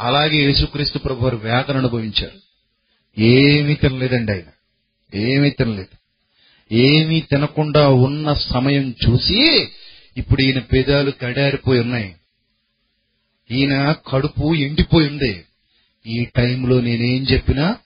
అలాగే 0.00 0.36
యేసుక్రీస్తు 0.36 0.98
ప్రభు 0.98 1.24
వారు 1.24 1.36
వేదన 1.36 1.76
అనుభవించారు. 1.76 2.38
ఏమీ 3.20 3.74
తినలేదండి 3.74 4.32
ఆయన. 4.32 4.52
ఏమీ 5.14 5.50
తినలేదు. 5.50 5.98
ఏమీ 6.74 7.20
తినకుండా 7.20 7.88
ఉన్న 7.88 8.32
సమయం 8.32 8.94
చూసి 9.08 9.68
ఇప్పుడు 10.16 10.42
ఈయన 10.42 10.58
పెదాలు 10.58 11.10
కడారిపోయి 11.10 11.80
ఉన్నాయి. 11.80 12.16
ఈయన 13.50 13.92
కడుపు 13.92 14.54
ఎండిపోయి 14.54 15.08
ఉంది. 15.08 15.44
ఈ 16.06 16.24
టైంలో 16.24 16.80
నేనేం 16.80 17.22
చెప్పినా 17.22 17.76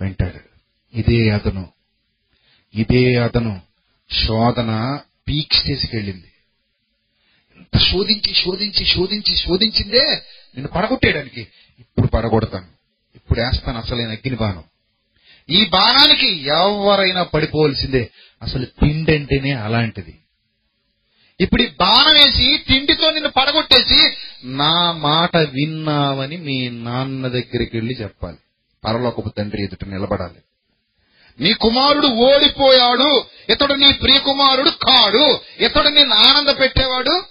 వింటాడు. 0.00 0.48
ఇదే 0.98 1.30
అతను 1.30 1.68
ఇదే 2.74 3.16
అతను 3.16 3.60
శోధన 4.10 5.00
పీక్ 5.28 5.52
స్టేజ్కి 5.52 5.96
వెళ్ళింది. 5.96 6.32
ఎంత 7.56 7.78
శోధించి 7.78 8.34
శోధించి 8.34 8.86
శోధించి 8.86 9.36
శోధించిందే? 9.36 10.04
నిన్ను 10.54 10.68
పడగొట్టేయడానికి. 10.68 11.46
ఇప్పుడు 11.80 12.06
పడగొడతాను. 12.06 12.66
ఇప్పుడు 13.16 13.40
వేస్తాను 13.40 13.78
అసలైన 13.78 14.10
అగ్ని 14.10 14.36
బాణం 14.36 14.64
ఈ 15.50 15.66
బాణానికి 15.66 16.26
ఎవరైనా 16.46 17.22
పడిపోవలసిందే. 17.22 18.10
అసలు 18.42 18.64
తిండి 18.64 19.16
అంటేనే 19.16 19.52
అలాంటిది. 19.52 20.18
ఇప్పుడు 21.40 21.62
ఈ 21.62 21.66
బాణం 21.80 22.14
వేసి 22.14 22.58
తిండితో 22.68 23.10
నిన్ను 23.10 23.30
పడగొట్టేసి 23.30 24.10
నా 24.44 24.92
మాట 24.92 25.36
విన్నావని 25.36 26.36
మీ 26.36 26.68
నాన్న 26.68 27.28
దగ్గరికి 27.28 27.76
వెళ్ళి 27.76 27.94
చెప్పాలి. 27.94 28.36
పరలోకపు 28.84 29.28
తండ్రి 29.38 29.62
ఎదుట 29.62 29.84
నిలబడాలి. 29.84 30.40
నీ 31.40 31.52
కుమారుడు 31.52 32.06
ఓడిపోయాడు. 32.06 33.24
ఇతడు 33.52 33.74
నీ 33.74 33.92
ప్రియ 33.92 34.18
కుమారుడు 34.18 34.70
కాడు. 34.70 35.40
ఇతడు 35.60 35.88
నిన్ను 35.88 36.14
ఆనంద 36.14 36.60
పెట్టేవాడు 36.60 37.24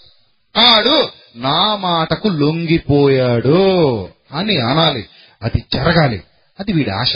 కాడు. 0.55 1.09
నా 1.35 1.75
మాటకు 1.75 2.27
లొంగిపోయాడు 2.27 4.09
అని 4.31 4.57
అనాలి. 4.57 5.07
అది 5.41 5.65
జరగాలి. 5.73 6.23
అది 6.59 6.73
వీడి 6.73 6.89
ఆశ. 6.89 7.15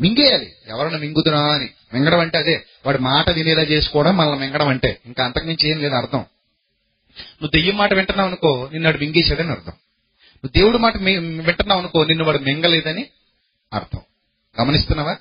మింగేయాలి. 0.00 0.52
ఎవరన్నా 0.68 0.98
మింగుతున్నా 0.98 1.40
అని. 1.40 1.70
మింగడం 1.94 2.20
అంటే 2.20 2.38
అదే. 2.38 2.66
వాడి 2.86 2.98
మాట 2.98 3.30
వినేలా 3.30 3.62
చేసుకోవడం 3.62 4.16
మనల్ని 4.16 4.38
మింగడం 4.38 4.68
అంటే. 4.68 5.00
ఇంకా 5.06 5.24
అంతకుమించి 5.24 5.70
ఏం 5.70 5.80
లేదు 5.80 5.94
అర్థం. 5.94 6.18
నువ్వు 7.18 7.48
దెయ్యం 7.48 7.76
మాట 7.76 7.92
వింటున్నావు 7.92 8.28
అనుకో 8.28 8.68
నిన్ను 8.72 8.88
వాడు 8.88 8.98
మింగేశాడని 8.98 9.50
అర్థం. 9.50 9.72
నువ్వు 10.44 10.48
దేవుడి 10.48 10.78
మాట 10.78 10.96
వింటున్నావు 10.96 11.80
అనుకో 11.80 12.04
నిన్ను 12.04 12.24
వాడు 12.24 12.38
మింగలేదని 12.38 13.06
అర్థం. 13.72 14.00
గమనిస్తున్నావా? 14.60 15.16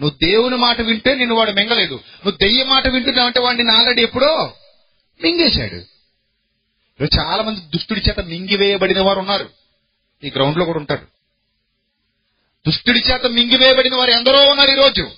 నువ్వు 0.00 0.26
దేవుని 0.26 0.56
మాట 0.56 0.80
వింటే 0.80 1.14
నిన్ను 1.14 1.34
వాడు 1.34 1.50
మింగలేదు. 1.50 1.94
నువ్వు 1.94 2.30
దెయ్య 2.30 2.64
మాట 2.64 2.88
వింటున్నావంటే 2.88 3.40
వాడిని 3.40 3.72
ఆల్రెడీ 3.72 4.02
ఎప్పుడో 4.02 4.54
మింగేశాడు. 5.22 5.80
చాలా 7.20 7.42
మంది 7.42 7.60
దుష్టుడి 7.60 8.00
చేత 8.00 8.20
మింగివేయబడిన 8.20 9.00
వారు 9.00 9.18
ఉన్నారు. 9.18 9.48
ఈ 10.24 10.30
గ్రౌండ్లో 10.34 10.64
కూడా 10.64 10.78
ఉంటారు. 10.78 11.06
దుష్టుడి 12.66 12.98
చేత 12.98 13.26
మింగివేయబడిన 13.26 13.94
వారు 13.94 14.10
ఎందరో 14.10 14.44
ఉన్నారు 14.44 14.70
ఈ 14.70 14.74
రోజు 14.74 15.10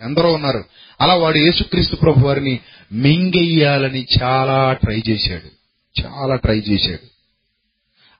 ఎందరో 0.00 0.32
ఉన్నారు. 0.32 0.64
అలా 1.00 1.14
వాడు 1.14 1.38
యేసుక్రీస్తు 1.38 1.96
ప్రభు 1.96 2.26
వారిని 2.26 2.60
మింగేయాలని 2.92 4.06
చాలా 4.22 4.72
ట్రై 4.72 5.02
చేశాడు. 5.08 5.48
చాలా 6.04 6.36
ట్రై 6.36 6.58
చేశాడు. 6.58 7.13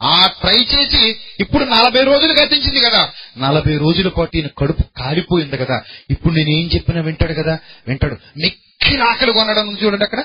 ఆ 0.02 0.26
ట్రై 0.26 0.56
చేసి 0.56 1.16
ఇప్పుడు 1.40 1.64
నలభై 1.64 2.04
రోజులు 2.04 2.32
గతించింది 2.32 2.80
కదా. 2.80 3.12
నలభై 3.38 3.76
రోజుల 3.76 4.08
పాటు 4.08 4.36
ఈయన 4.36 4.46
కడుపు 4.46 4.82
కాలిపోయింది 4.82 5.56
కదా. 5.56 5.82
ఇప్పుడు 6.10 6.34
నేను 6.34 6.48
ఏం 6.50 6.70
చెప్పినా 6.74 7.00
వింటాడు 7.00 7.32
కదా? 7.32 7.58
వింటాడు. 7.88 8.16
మిక్కిలి 8.36 9.02
ఆకలి 9.02 9.32
కొనడం 9.32 9.78
చూడండి 9.84 10.04
అక్కడ. 10.04 10.24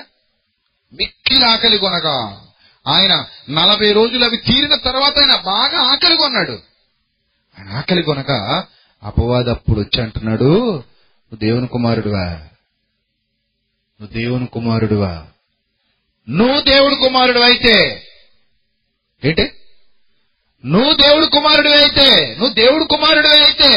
మిక్కిలి 0.92 1.44
ఆకలి 1.44 1.78
కొనగా 1.78 2.46
ఆయన 2.86 3.24
నలభై 3.50 3.92
రోజులు 3.92 4.24
అవి 4.24 4.36
తీరిన 4.36 4.74
తర్వాత 4.74 5.18
ఆయన 5.18 5.42
బాగా 5.44 5.78
ఆకలి 5.80 6.16
కొన్నాడు. 6.16 6.52
ఆయన 7.58 7.68
ఆకలి 7.68 8.02
కొనక 8.02 8.30
అపవాది 9.02 9.50
అప్పుడు 9.50 9.80
వచ్చి 9.80 10.02
అంటున్నాడు 10.02 10.44
నువ్వు 10.44 11.36
దేవుని 11.36 11.66
కుమారుడువా? 11.66 12.40
నువ్వు 14.00 14.06
దేవుని 14.06 14.46
కుమారుడువా? 14.46 15.26
నువ్వు 16.28 16.60
దేవుడి 16.60 16.96
కుమారుడు 16.96 17.40
అయితే 17.40 18.06
ఏంటి? 19.24 19.52
నువ్వు 20.64 20.92
దేవుడు 21.02 21.26
కుమారుడు 21.26 21.70
అయితే 21.76 22.06
నువ్వు 22.38 22.54
దేవుడు 22.54 22.84
కుమారుడు 22.84 23.28
అయితే 23.28 23.70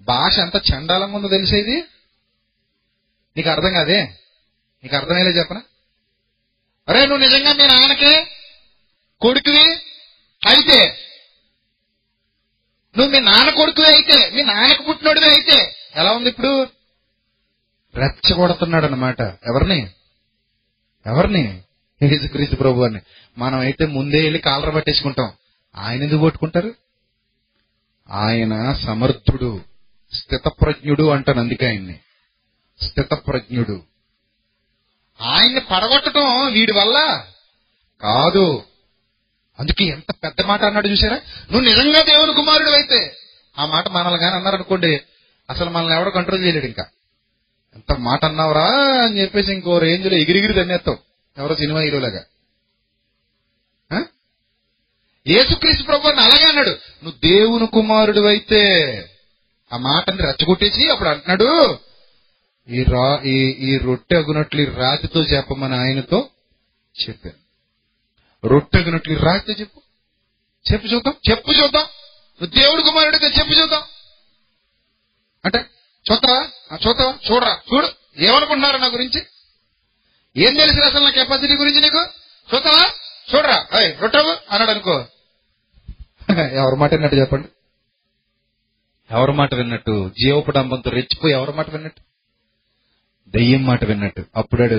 భాష 0.00 0.38
ఎంత 0.38 0.56
చండాలంగా 0.68 1.16
ఉందో 1.16 1.28
తెలిసేది 1.28 1.76
నీకు 3.36 3.48
అర్థం 3.50 3.72
కాదే? 3.74 4.00
నీకు 4.84 4.96
అర్థమయ్యేలా 4.96 5.30
చెప్పనా? 5.30 5.62
అరే 6.88 7.06
నువ్వు 7.06 7.22
నిజంగా 7.24 7.52
మీ 7.52 7.66
నాన్నకి 7.66 8.12
కొడుకువి 9.20 9.66
అయితే 10.42 10.78
నువ్వు 12.94 13.10
మీ 13.12 13.20
నాన్న 13.20 13.50
కొడుకువే 13.50 13.88
అయితే 13.88 14.16
మీ 14.34 14.42
నాన్నకు 14.42 14.82
పుట్టినోడివే 14.82 15.28
అయితే 15.28 15.58
ఎలా 15.94 16.12
ఉంది 16.12 16.28
ఇప్పుడు? 16.28 16.52
రెచ్చగొడుతున్నాడు 17.94 18.86
అనమాట 18.86 19.20
ఎవరిని? 19.44 19.80
ఎవరిని? 21.06 21.44
యేసుక్రీస్తు 22.02 22.56
ప్రభు 22.56 22.80
అని 22.80 23.00
మనం 23.38 23.58
అయితే 23.58 23.86
ముందే 23.86 24.22
వెళ్ళి 24.22 24.38
కాలర 24.38 24.70
పట్టేసుకుంటాం. 24.70 25.32
ఆయన 25.76 26.02
ఎందుకు 26.02 26.24
పట్టుకుంటారు? 26.24 26.74
ఆయన 28.10 28.72
సమర్థుడు 28.72 29.60
స్థితప్రజ్ఞుడు 30.12 31.08
అంటాను 31.08 31.40
అందుకే 31.40 31.66
ఆయన్ని. 31.66 32.00
స్థితప్రజ్ఞుడు. 32.82 33.82
ఆయన్ని 35.20 35.60
పడగొట్టడం 35.60 36.52
వీడి 36.52 36.72
వల్ల 36.72 37.24
కాదు. 38.00 38.64
అందుకే 39.58 39.84
ఎంత 39.84 40.14
పెద్ద 40.24 40.40
మాట 40.40 40.64
అన్నాడు 40.64 40.88
చూసారా 40.88 41.16
నువ్వు 41.52 41.60
నిజంగా 41.60 42.02
దేవుని 42.02 42.34
కుమారుడు 42.34 42.70
అయితే. 42.70 43.16
ఆ 43.58 43.66
మాట 43.66 43.88
మనల్ని 43.88 44.20
కానీ 44.20 44.36
అన్నారనుకోండి 44.36 45.00
అసలు 45.50 45.70
మనల్ని 45.70 45.94
ఎవడో 45.96 46.10
కంట్రోల్ 46.10 46.44
చేయలేడు 46.44 46.66
ఇంకా. 46.66 46.86
ఎంత 47.76 47.92
మాట 47.98 48.24
అన్నావురా 48.24 48.66
అని 49.04 49.20
చెప్పేసి 49.20 49.52
ఇంకో 49.52 49.78
రేంజ్లో 49.78 50.16
ఎగిరిగిరి 50.16 50.52
దన్నేస్తావు 50.52 51.11
ఎవరో 51.36 51.56
సినిమా 51.56 51.80
హీరోలాగా. 51.80 52.24
ఆ? 53.92 54.04
యేసుక్రీస్తు 55.26 55.84
ప్రభు 55.84 56.08
అని 56.08 56.20
అలాగే 56.20 56.44
అన్నాడు. 56.44 56.70
నువ్వు 56.70 57.18
దేవుని 57.18 57.66
కుమారుడు 57.66 58.20
అయితే 58.20 58.60
ఆ 59.72 59.76
మాటని 59.76 60.16
రెచ్చగొట్టేసి 60.16 60.90
అప్పుడు 60.90 61.08
అంటున్నాడు 61.08 61.78
ఈ 62.68 62.82
రా 62.82 63.22
ఈ 63.24 63.36
ఈ 63.50 63.78
రొట్టె 63.78 64.16
అగునట్లు 64.16 64.60
ఈ 64.60 64.64
రాతితో 64.64 65.20
చెప్పమని 65.20 65.74
ఆయనతో 65.74 66.30
చెప్పాను. 66.94 67.38
రొట్టె 68.46 68.78
అగునట్లు 68.78 69.12
ఈ 69.12 69.16
రాతితో 69.16 69.52
చెప్పు. 69.52 69.82
చెప్పు 70.72 70.86
చూద్దాం 70.86 71.14
చెప్పు 71.30 71.52
చూద్దాం. 71.52 71.82
నువ్వు 72.40 72.46
దేవుడి 72.46 72.82
కుమారుడితో 72.82 73.26
చెప్పు 73.26 73.52
చూద్దాం. 73.52 73.82
అంటే 75.44 75.58
చూస్తావా 76.06 76.48
ఆ, 76.72 76.76
చూస్తావా 76.76 77.18
చూడరా 77.30 77.60
చూడు. 77.74 77.88
ఏమనుకుంటున్నారు 78.18 78.76
నా 78.76 78.86
గురించి? 78.86 79.20
ఏం 80.36 80.54
తెలుసు 80.54 80.80
అసలు 80.80 81.04
నా 81.04 81.10
కెపాసిటీ 81.10 81.54
గురించి 81.54 81.80
నీకు? 81.80 82.06
చూస్తావా? 82.54 82.90
చూడరా. 83.34 83.66
అయ్ 83.72 83.96
రొట్టవు 84.00 84.30
అన్నాడు 84.50 84.70
అనుకో 84.70 85.06
ఎవరి 86.52 86.76
మాట 86.76 86.92
విన్నట్టు 86.94 87.16
చెప్పండి. 87.16 87.48
ఎవరి 89.10 89.32
మాట 89.32 89.54
విన్నట్టు? 89.54 90.10
జీవపడంబంతో 90.20 90.90
రెచ్చిపోయి 90.90 91.34
ఎవరి 91.34 91.52
మాట 91.52 91.70
విన్నట్టు? 91.70 92.00
దెయ్యం 93.30 93.64
మాట 93.64 93.84
విన్నట్టు. 93.84 94.24
అప్పుడాడు 94.36 94.74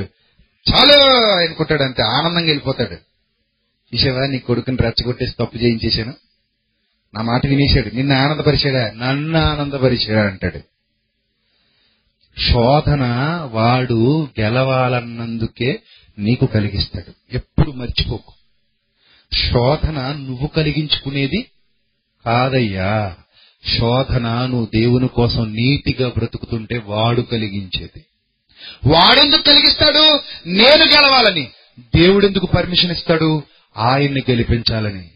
చాలు 0.74 0.94
అనుకుంటాడు 1.46 1.84
అంతే 1.84 2.04
ఆనందంగా 2.04 2.46
వెళ్ళిపోతాడు. 2.46 2.96
చూసావా? 3.96 4.26
నీ 4.26 4.40
కొడుకుని 4.40 4.78
రెచ్చగొట్టేసి 4.78 5.34
తప్పు 5.40 5.58
చేయించేశాను. 5.58 6.14
నా 7.14 7.22
మాట 7.22 7.46
వినేశాడు. 7.46 7.96
నిన్ను 7.96 8.16
ఆనందపరిచాడా? 8.16 8.92
నన్ను 8.92 9.40
ఆనందపరిచాడా 9.40 10.28
అంటాడు. 10.28 10.73
శోధన 12.40 13.04
వాడు 13.52 14.28
గెలవాలన్నందుకే 14.40 15.80
నీకు 16.20 16.46
కలిగిస్తాడు. 16.46 17.36
ఎప్పుడు 17.36 17.72
మర్చిపోకు. 17.72 18.34
శోధన 19.34 20.12
నువ్వు 20.12 20.48
కలిగించుకునేది 20.48 21.46
కాదయ్యా. 22.26 23.16
శోధన 23.78 24.46
నువ్వు 24.46 24.66
దేవుని 24.66 25.08
కోసం 25.08 25.56
నీతిగా 25.56 26.10
బ్రతుకుతుంటే 26.10 26.82
వాడు 26.86 27.22
కలిగించేది. 27.22 28.06
వాడెందుకు 28.86 29.42
కలిగిస్తాడు? 29.42 30.20
నేను 30.48 30.86
గెలవాలని. 30.86 31.48
దేవుడెందుకు 31.96 32.46
పర్మిషన్ 32.46 32.92
ఇస్తాడు? 32.92 33.44
ఆయన్ని 33.78 34.22
గెలిపించాలని. 34.30 35.10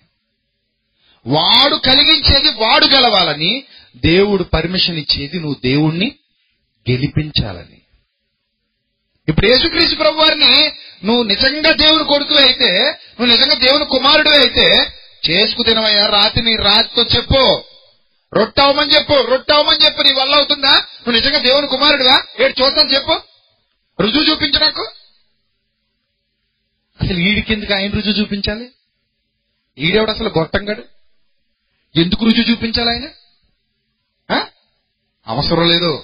వాడు 1.28 1.76
కలిగించేది 1.76 2.50
వాడు 2.50 2.86
గెలవాలని. 2.86 3.64
దేవుడు 3.96 4.44
పర్మిషన్ 4.44 4.98
ఇచ్చేది 4.98 5.40
నువ్వు 5.40 5.56
దేవుణ్ణి 5.64 6.12
గెలిపించాలని. 6.90 7.82
ఇప్పుడు 9.30 9.48
యేసుక్రీస్తు 9.48 9.96
ప్రభు 9.96 10.18
వారిని 10.18 10.72
నువ్వు 11.06 11.24
నిజంగా 11.24 11.72
దేవుని 11.72 12.04
కొడుకు 12.04 12.34
అయితే 12.34 12.70
నువ్వు 13.20 13.26
నిజంగా 13.26 13.54
దేవుని 13.54 13.86
కుమారుడు 13.86 14.30
అయితే 14.30 14.92
చేసుకు 15.30 15.64
తినవయ్యా 15.64 16.06
రాతిని 16.08 16.56
రాతితో 16.56 17.04
చెప్పు. 17.16 17.64
రొట్టవమని 18.34 18.94
చెప్పు 18.94 19.14
రొట్టవమని 19.14 19.86
చెప్పు 19.86 20.02
నీ 20.02 20.14
వల్ల 20.14 20.36
అవుతుందా? 20.36 20.70
నువ్వు 20.70 21.12
నిజంగా 21.12 21.38
దేవుని 21.38 21.68
కుమారుడుగా 21.68 22.24
ఏడు 22.40 22.64
చూద్దాం 22.64 22.88
చెప్పు. 22.88 23.22
రుజువు 24.02 24.24
చూపించు 24.24 24.60
నాకు. 24.60 24.92
అసలు 27.02 27.18
వీడికి 27.18 27.54
ఎందుకు 27.54 27.74
ఆయన 27.74 27.92
రుజువు 27.92 28.14
చూపించాలి? 28.14 28.72
ఈడేవాడు 29.78 30.12
అసలు 30.12 30.30
గొట్టంగాడు? 30.38 30.84
ఎందుకు 31.96 32.26
రుజువు 32.26 32.52
చూపించాలి 32.52 32.90
ఆయన? 32.90 33.08
అవసరం 35.28 35.70
లేదు. 35.70 36.04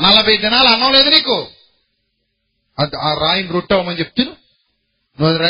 నలభై 0.00 0.36
దినాలు 0.36 0.68
అన్నం 0.68 0.92
లేదు 0.92 1.08
నీకు. 1.08 1.46
ఆ 2.96 3.14
రాయిని 3.14 3.48
రొట్టె 3.48 3.74
అవ్వమని 3.74 3.98
చెప్పి 3.98 4.24
తిను. 4.24 4.36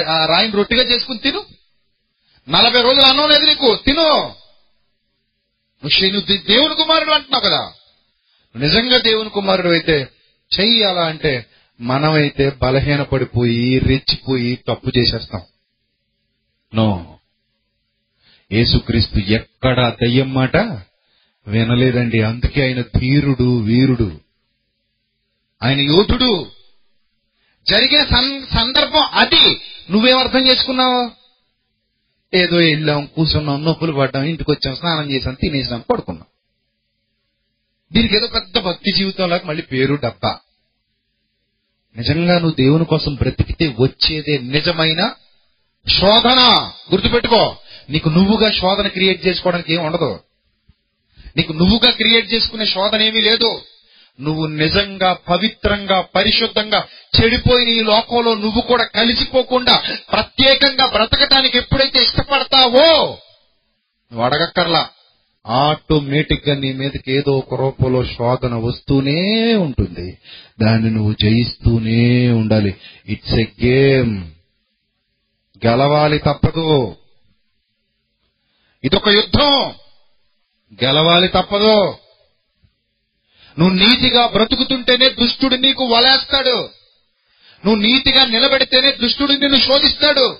ఆ 0.09 0.26
రాయిని 0.26 0.53
రొట్టెగా 0.53 0.82
చేసుకుని 0.82 1.18
తిను. 1.18 1.44
నలభై 2.49 2.82
రోజులు 2.82 3.03
అన్నం 3.03 3.28
లేదు 3.28 3.44
నీకు 3.44 3.78
తిను. 3.86 4.34
నువ్వు 5.84 6.20
దే- 6.20 6.47
దేవుని 6.47 6.74
కుమారుడు 6.74 7.11
అంటున్నావు 7.11 7.44
కదా. 7.44 7.72
నిజంగా 8.57 8.99
దేవుని 8.99 9.30
కుమారుడు 9.30 9.68
అయితే 9.68 10.09
చెయ్యి 10.61 10.84
అలా 10.84 11.03
అంటే 11.03 11.47
మనమైతే 11.80 12.51
బలహీన 12.51 13.03
పడిపోయి 13.03 13.78
రెచ్చిపోయి 13.78 14.57
తప్పు 14.57 14.99
చేసేస్తాం. 14.99 15.42
నో. 16.74 17.18
యేసుక్రీస్తు 18.53 19.18
ఎక్కడ 19.18 19.97
దయ్యం 20.03 20.34
మాట 20.34 20.57
వినలేదండి. 21.47 22.22
అందుకే 22.22 22.62
ఆయన 22.62 22.80
ధీరుడు 22.80 23.59
వీరుడు. 23.59 24.20
ఆయన 25.66 25.80
యోధుడు. 25.80 26.46
జరిగిన 27.68 28.04
సందర్భం 28.54 29.02
అది. 29.12 29.60
నువ్వేం 29.90 30.18
అర్థం 30.18 30.46
చేసుకున్నావు? 30.46 31.10
ఏదో 32.36 32.56
వెళ్ళాం 32.56 33.06
కూర్చున్నాం 33.06 33.64
నొప్పులు 33.64 33.92
పడ్డాం 33.92 34.22
ఇంటికి 34.22 34.50
వచ్చాం 34.50 34.76
స్నానం 34.76 35.10
చేసాం 35.10 35.34
తినేసాం 35.34 35.84
పడుకున్నాం. 35.90 36.26
దీనికి 37.92 38.16
ఏదో 38.16 38.26
పెద్ద 38.26 38.58
భక్తి 38.58 38.92
జీవితంలో 38.92 39.40
మళ్ళీ 39.44 39.62
పేరు 39.62 39.94
డబ్బా. 39.94 40.38
నిజంగా 41.96 42.38
నువ్వు 42.38 42.50
దేవుని 42.50 42.84
కోసం 42.84 43.14
బ్రతికితే 43.14 43.76
వచ్చేదే 43.80 44.38
నిజమైన 44.38 45.14
శోధన. 46.00 46.72
గుర్తుపెట్టుకో. 46.92 47.56
నీకు 47.90 48.08
నువ్వుగా 48.08 48.50
శోధన 48.50 48.88
క్రియేట్ 48.88 49.26
చేసుకోవడానికి 49.26 49.74
ఏం 49.74 49.84
ఉండదు. 49.84 50.20
నీకు 51.36 51.52
నువ్వుగా 51.52 51.90
క్రియేట్ 51.90 52.34
చేసుకునే 52.34 52.66
శోధన 52.66 53.02
ఏమీ 53.02 53.20
లేదు. 53.20 53.62
నువ్వు 54.20 54.46
నిజంగా 54.46 55.12
పవిత్రంగా 55.12 56.00
పరిశుద్ధంగా 56.00 56.86
చెడిపోయిన 57.20 57.68
ఈ 57.68 57.80
లోకంలో 57.80 58.34
నువ్వు 58.34 58.60
కూడా 58.60 58.84
కలిసిపోకుండా 58.84 59.82
ప్రత్యేకంగా 60.12 60.86
బ్రతకటానికి 60.86 61.58
ఎప్పుడైతే 61.58 62.02
ఇష్టపడతావో 62.02 63.18
నువ్వు 64.12 64.22
అడగక్కర్లా. 64.22 64.88
ఆటోమేటిక్గా 65.46 66.54
నీ 66.54 66.72
మీదకి 66.72 67.12
ఏదో 67.12 67.32
ఒక 67.32 67.54
రూపంలో 67.54 68.04
శోధన 68.04 68.54
వస్తూనే 68.54 69.54
ఉంటుంది. 69.54 70.18
దాన్ని 70.62 70.90
నువ్వు 70.90 71.12
జయిస్తూనే 71.12 72.32
ఉండాలి. 72.32 72.74
ఇట్స్ 73.06 73.34
ఎ 73.34 73.46
గేమ్ 73.64 74.24
గెలవాలి 75.66 76.18
తప్పదు. 76.18 76.96
ఇదొక 78.84 79.08
యుద్ధం. 79.08 79.74
గెలవాలి 80.84 81.28
తప్పదు. 81.28 81.94
నువ్వు 83.59 83.74
నీతిగా 83.74 84.26
బ్రతుకుతుంటేనే 84.26 85.09
దుష్టుడు 85.09 85.54
నీకు 85.54 85.84
వలేస్తాడు. 85.84 86.68
నువ్వు 87.66 87.74
నీతిగా 87.74 88.24
నిలబెడితేనే 88.24 88.92
దుష్టుడు 88.92 89.32
నిన్ను 89.32 89.57
శోధిస్తాడు. 89.57 90.36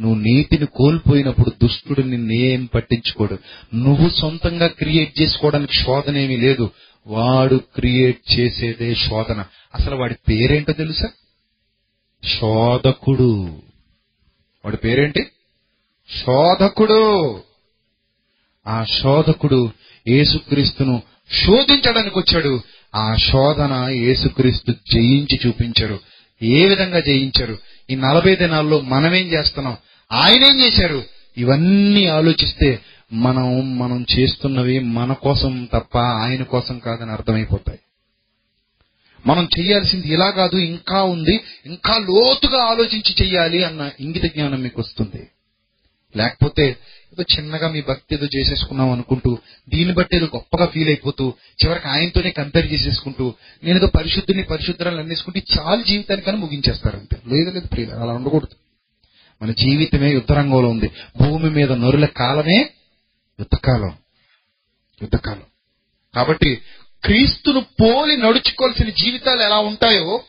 నువ్వు 0.00 0.14
నీతిని 0.14 0.66
కోల్పోయినప్పుడు 0.66 1.50
దుష్టుడు 1.50 2.00
నిన్నేం 2.00 2.64
పట్టించుకోడు. 2.64 3.38
నువ్వు 3.74 4.10
సొంతంగా 4.10 4.66
క్రియేట్ 4.66 5.20
చేసుకోవడానికి 5.20 5.72
శోధన 5.72 6.16
ఏమీ 6.16 6.36
లేదు. 6.36 6.70
వాడు 7.06 7.60
క్రియేట్ 7.74 8.20
చేసేదే 8.38 8.94
శోధన. 8.94 9.44
అసలు 9.74 9.96
వాడి 9.96 10.14
పేరేంటో 10.28 10.72
తెలుసా? 10.72 11.08
శోధకుడు. 12.40 13.62
వాడి 14.64 14.76
పేరేంటి? 14.76 15.22
శోధకుడు. 16.22 17.42
ఆ 18.66 18.84
శోధకుడు 18.84 19.70
యేసుక్రీస్తును 20.08 21.02
శోధించడానికి 21.32 22.18
వచ్చాడు. 22.18 22.60
ఆ 22.94 23.16
శోధన 23.16 23.86
యేసుక్రీస్తు 23.88 24.72
జయించి 24.72 25.40
చూపించారు. 25.46 26.00
ఏ 26.42 26.66
విధంగా 26.66 27.00
జయించారు? 27.00 27.58
ఈ 27.90 27.94
నలభై 27.94 28.36
దినాల్లో 28.36 28.80
మనమేం 28.80 29.26
చేస్తున్నాం? 29.26 29.76
ఆయనేం 30.12 30.60
చేశారు? 30.60 31.04
ఇవన్నీ 31.38 32.06
ఆలోచిస్తే 32.06 32.78
మనం 33.12 33.78
మనం 33.78 34.06
చేస్తున్నవి 34.18 34.78
మన 34.78 35.12
కోసం 35.12 35.68
తప్ప 35.72 35.98
ఆయన 35.98 36.42
కోసం 36.42 36.78
కాదని 36.78 37.10
అర్థమైపోతాయి. 37.10 37.78
మనం 39.26 39.48
చేయాల్సింది 39.60 40.08
ఇలా 40.08 40.30
కాదు 40.30 40.56
ఇంకా 40.56 41.02
ఉంది 41.02 41.40
ఇంకా 41.66 41.98
లోతుగా 41.98 42.62
ఆలోచించి 42.62 43.14
చెయ్యాలి 43.22 43.64
అన్న 43.64 43.90
ఇంగిత 44.00 44.24
జ్ఞానం 44.24 44.62
మీకు 44.62 44.80
వస్తుంది. 44.80 45.28
లేకపోతే 46.16 46.76
ఏదో 47.12 47.24
చిన్నగా 47.36 47.68
మీ 47.68 47.82
భక్తి 47.82 48.14
ఏదో 48.14 48.26
చేసేసుకున్నాం 48.26 48.90
అనుకుంటూ 48.90 49.38
దీన్ని 49.68 49.94
బట్టి 49.94 50.16
ఏదో 50.16 50.26
గొప్పగా 50.26 50.66
ఫీల్ 50.66 50.88
అయిపోతూ 50.88 51.32
చివరికి 51.64 51.88
ఆయనతోనే 51.88 52.30
కంపేర్ 52.30 52.72
చేసేసుకుంటూ 52.72 53.34
నేను 53.64 53.78
ఏదో 53.78 53.86
పరిశుద్ధుని 53.86 54.42
పరిశుద్ధరాలు 54.42 55.00
అన్నేసుకుంటే 55.00 55.42
చాలు 55.58 55.82
జీవితానికని 55.82 56.36
ముగించేస్తారంతే 56.36 57.16
లేదు 57.26 57.50
లేదు 57.50 57.66
ప్రియులు 57.66 57.94
అలా 57.94 58.12
ఉండకూడదు. 58.12 58.56
మన 59.42 59.52
జీవితమే 59.52 60.12
యుద్ధరంగంలో 60.12 60.68
ఉంది. 60.68 60.90
భూమి 61.16 61.50
మీద 61.50 61.72
నొరుల 61.72 62.04
కాలమే 62.04 62.70
యుద్ధకాలం. 63.40 63.96
యుద్ధకాలం. 65.02 65.42
కాబట్టి 66.14 66.62
క్రీస్తును 67.04 67.60
పోలి 67.60 68.16
నడుచుకోవాల్సిన 68.16 68.88
జీవితాలు 68.88 69.42
ఎలా 69.42 69.58
ఉంటాయో 69.58 70.24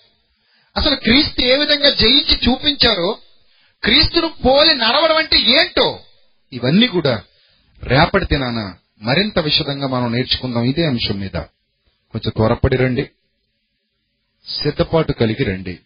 అసలు 0.78 0.96
క్రీస్తు 0.96 1.42
ఏ 1.42 1.58
విధంగా 1.58 1.90
జయించి 1.90 2.40
చూపించారో 2.50 3.18
క్రీస్తును 3.84 4.34
పోలి 4.46 4.76
నడవడం 4.76 5.16
అంటే 5.16 5.40
ఏంటో 5.40 6.00
ఇవన్నీ 6.54 6.88
కూడా 6.88 7.24
రేపటి 7.84 8.26
దినాన 8.26 8.74
మరింత 9.02 9.40
విషదంగా 9.40 9.88
మనం 9.88 10.12
నేర్చుకుందాం 10.12 10.64
ఇదే 10.64 10.86
అంశం 10.86 11.20
మీద. 11.20 11.38
కొంచెం 12.12 12.32
త్వరపడి 12.36 12.78
రండి. 12.78 13.10
సిద్ధపాటు 14.48 15.12
కలిగి 15.12 15.44
రండి. 15.44 15.80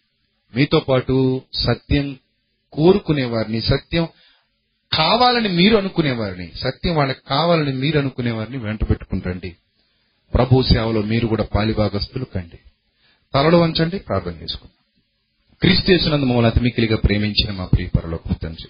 మీతో 0.54 0.80
పాటు 0.80 1.42
సత్యం 1.54 2.18
కోరుకునేవారిని 2.72 3.60
సత్యం 3.60 4.08
కావాలని 4.92 5.48
మీరు 5.48 5.76
అనుకునేవారిని 5.76 6.52
సత్యం 6.56 6.94
వాళ్ళకి 6.94 7.20
కావాలని 7.26 7.72
మీరు 7.72 7.98
అనుకునేవారిని 7.98 8.58
వెంట 8.58 8.90
పెట్టుకుంటండి 8.90 9.56
ప్రభు 10.34 10.62
సేవలో 10.62 11.02
మీరు 11.02 11.26
కూడా 11.26 11.44
పాలిభాగస్తులు 11.44 12.24
కండి. 12.24 12.58
తలలు 13.34 13.56
వంచండి 13.56 13.98
ప్రార్థన 13.98 14.30
చేసుకుందాం. 14.30 14.84
క్రీస్తు 15.60 15.90
చేసినందు 15.90 16.24
మమ్మల్ని 16.24 16.50
అతి 16.50 16.60
మిక్కిలిగా 16.60 16.96
ప్రేమించిన 16.96 17.50
మా 17.50 17.64
ప్రియ 17.64 17.88
పరలోకపు 17.88 18.32
తండ్రి 18.32 18.68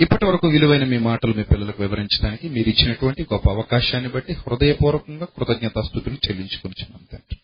ఇప్పటి 0.00 0.24
వరకు 0.24 0.48
విలువైన 0.48 0.84
మీ 0.84 0.98
మాటలు 0.98 1.32
మీ 1.32 1.42
పిల్లలకు 1.42 1.82
వివరించడానికి 1.82 2.48
మీరు 2.48 2.68
ఇచ్చినటువంటి 2.68 3.22
గొప్ప 3.22 3.50
అవకాశాన్ని 3.50 4.10
బట్టి 4.10 4.32
హృదయపూర్వకంగా 4.32 5.26
కృతజ్ఞతాస్థుతులు 5.36 6.14
చెల్లించుకుంటున్నాం 6.14 7.02
తండ్రి. 7.12 7.38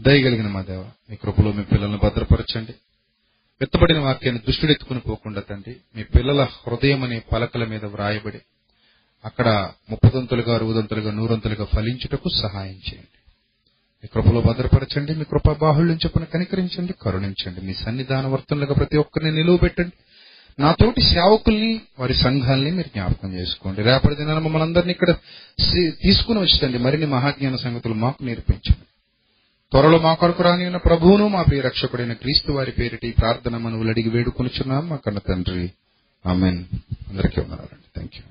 దయగలిగిన 0.00 0.48
మా 0.48 0.62
దేవ 0.62 0.84
మీ 1.10 1.16
కృపలో 1.16 1.52
మీ 1.52 1.62
పిల్లలను 1.62 1.98
భద్రపరచండి. 1.98 2.74
విత్తబడిన 3.60 3.98
వాక్యాన్ని 3.98 4.42
దుష్టుడెత్తుకుని 4.46 5.00
పోకుండా 5.00 5.40
తండ్రి 5.40 5.76
మీ 5.96 6.02
పిల్లల 6.02 6.40
హృదయం 6.42 7.02
అనే 7.02 7.18
పలకల 7.32 7.64
మీద 7.64 7.84
వ్రాయబడి 7.84 8.40
అక్కడ 9.24 9.70
ముప్పదంతులుగా 9.90 10.54
అరుగుదంతులుగా 10.54 11.12
నూరంతులుగా 11.12 11.64
ఫలించుటకు 11.64 12.28
సహాయం 12.42 12.80
చేయండి. 12.88 13.18
మీ 14.00 14.06
కృపలో 14.06 14.40
భద్రపరచండి 14.40 15.14
మీ 15.14 15.24
కృప 15.24 15.52
బాహుళ్యం 15.52 15.98
చొప్పున 16.06 16.24
కనికరించండి 16.24 16.92
కరుణించండి. 17.02 17.60
మీ 17.60 17.74
సన్నిధాన 17.74 18.26
వర్తనలుగా 18.26 18.74
ప్రతి 18.74 18.96
ఒక్కరిని 18.96 19.32
నిలువ 19.32 19.56
పెట్టండి 19.56 19.96
నాతోటి 20.60 21.00
సేవకుల్ని 21.00 21.80
వారి 21.98 22.14
సంఘాలని 22.14 22.70
మీరు 22.70 22.88
జ్ఞాపకం 22.88 23.32
చేసుకోండి. 23.34 23.82
రేపటి 23.82 24.14
దినాన 24.14 24.38
మమ్మల్ని 24.38 24.62
అందరినీ 24.62 24.90
ఇక్కడ 24.90 25.14
తీసుకుని 26.02 26.38
వచ్చిందండి 26.38 26.78
మరిన్ని 26.78 27.06
మహాజ్ఞాన 27.06 27.56
సంగతులు 27.56 27.94
మాకు 27.94 28.24
నేర్పించండి. 28.24 28.86
త్వరలో 29.70 29.98
మా 29.98 30.14
కొరకు 30.14 30.42
రాని 30.42 30.66
ఉన్న 30.66 30.76
ప్రభువును 30.76 31.28
మా 31.28 31.42
ప్రియ 31.42 31.60
రక్షకుడైన 31.60 32.12
క్రీస్తు 32.12 32.52
వారి 32.52 32.72
పేరిటి 32.72 33.10
ప్రార్థన 33.10 33.56
మనవులు 33.56 33.88
అడిగి 33.88 34.08
వేడుకొనిచున్నాం. 34.08 34.88
మా 34.88 34.96
కన్న 34.96 35.18
తండ్రి. 35.18 35.70
ఆమెన్. 36.26 36.64
అందరికీ 37.08 37.40
ఉన్నారండి 37.40 37.88
థ్యాంక్ 37.94 38.16
యూ 38.16 38.22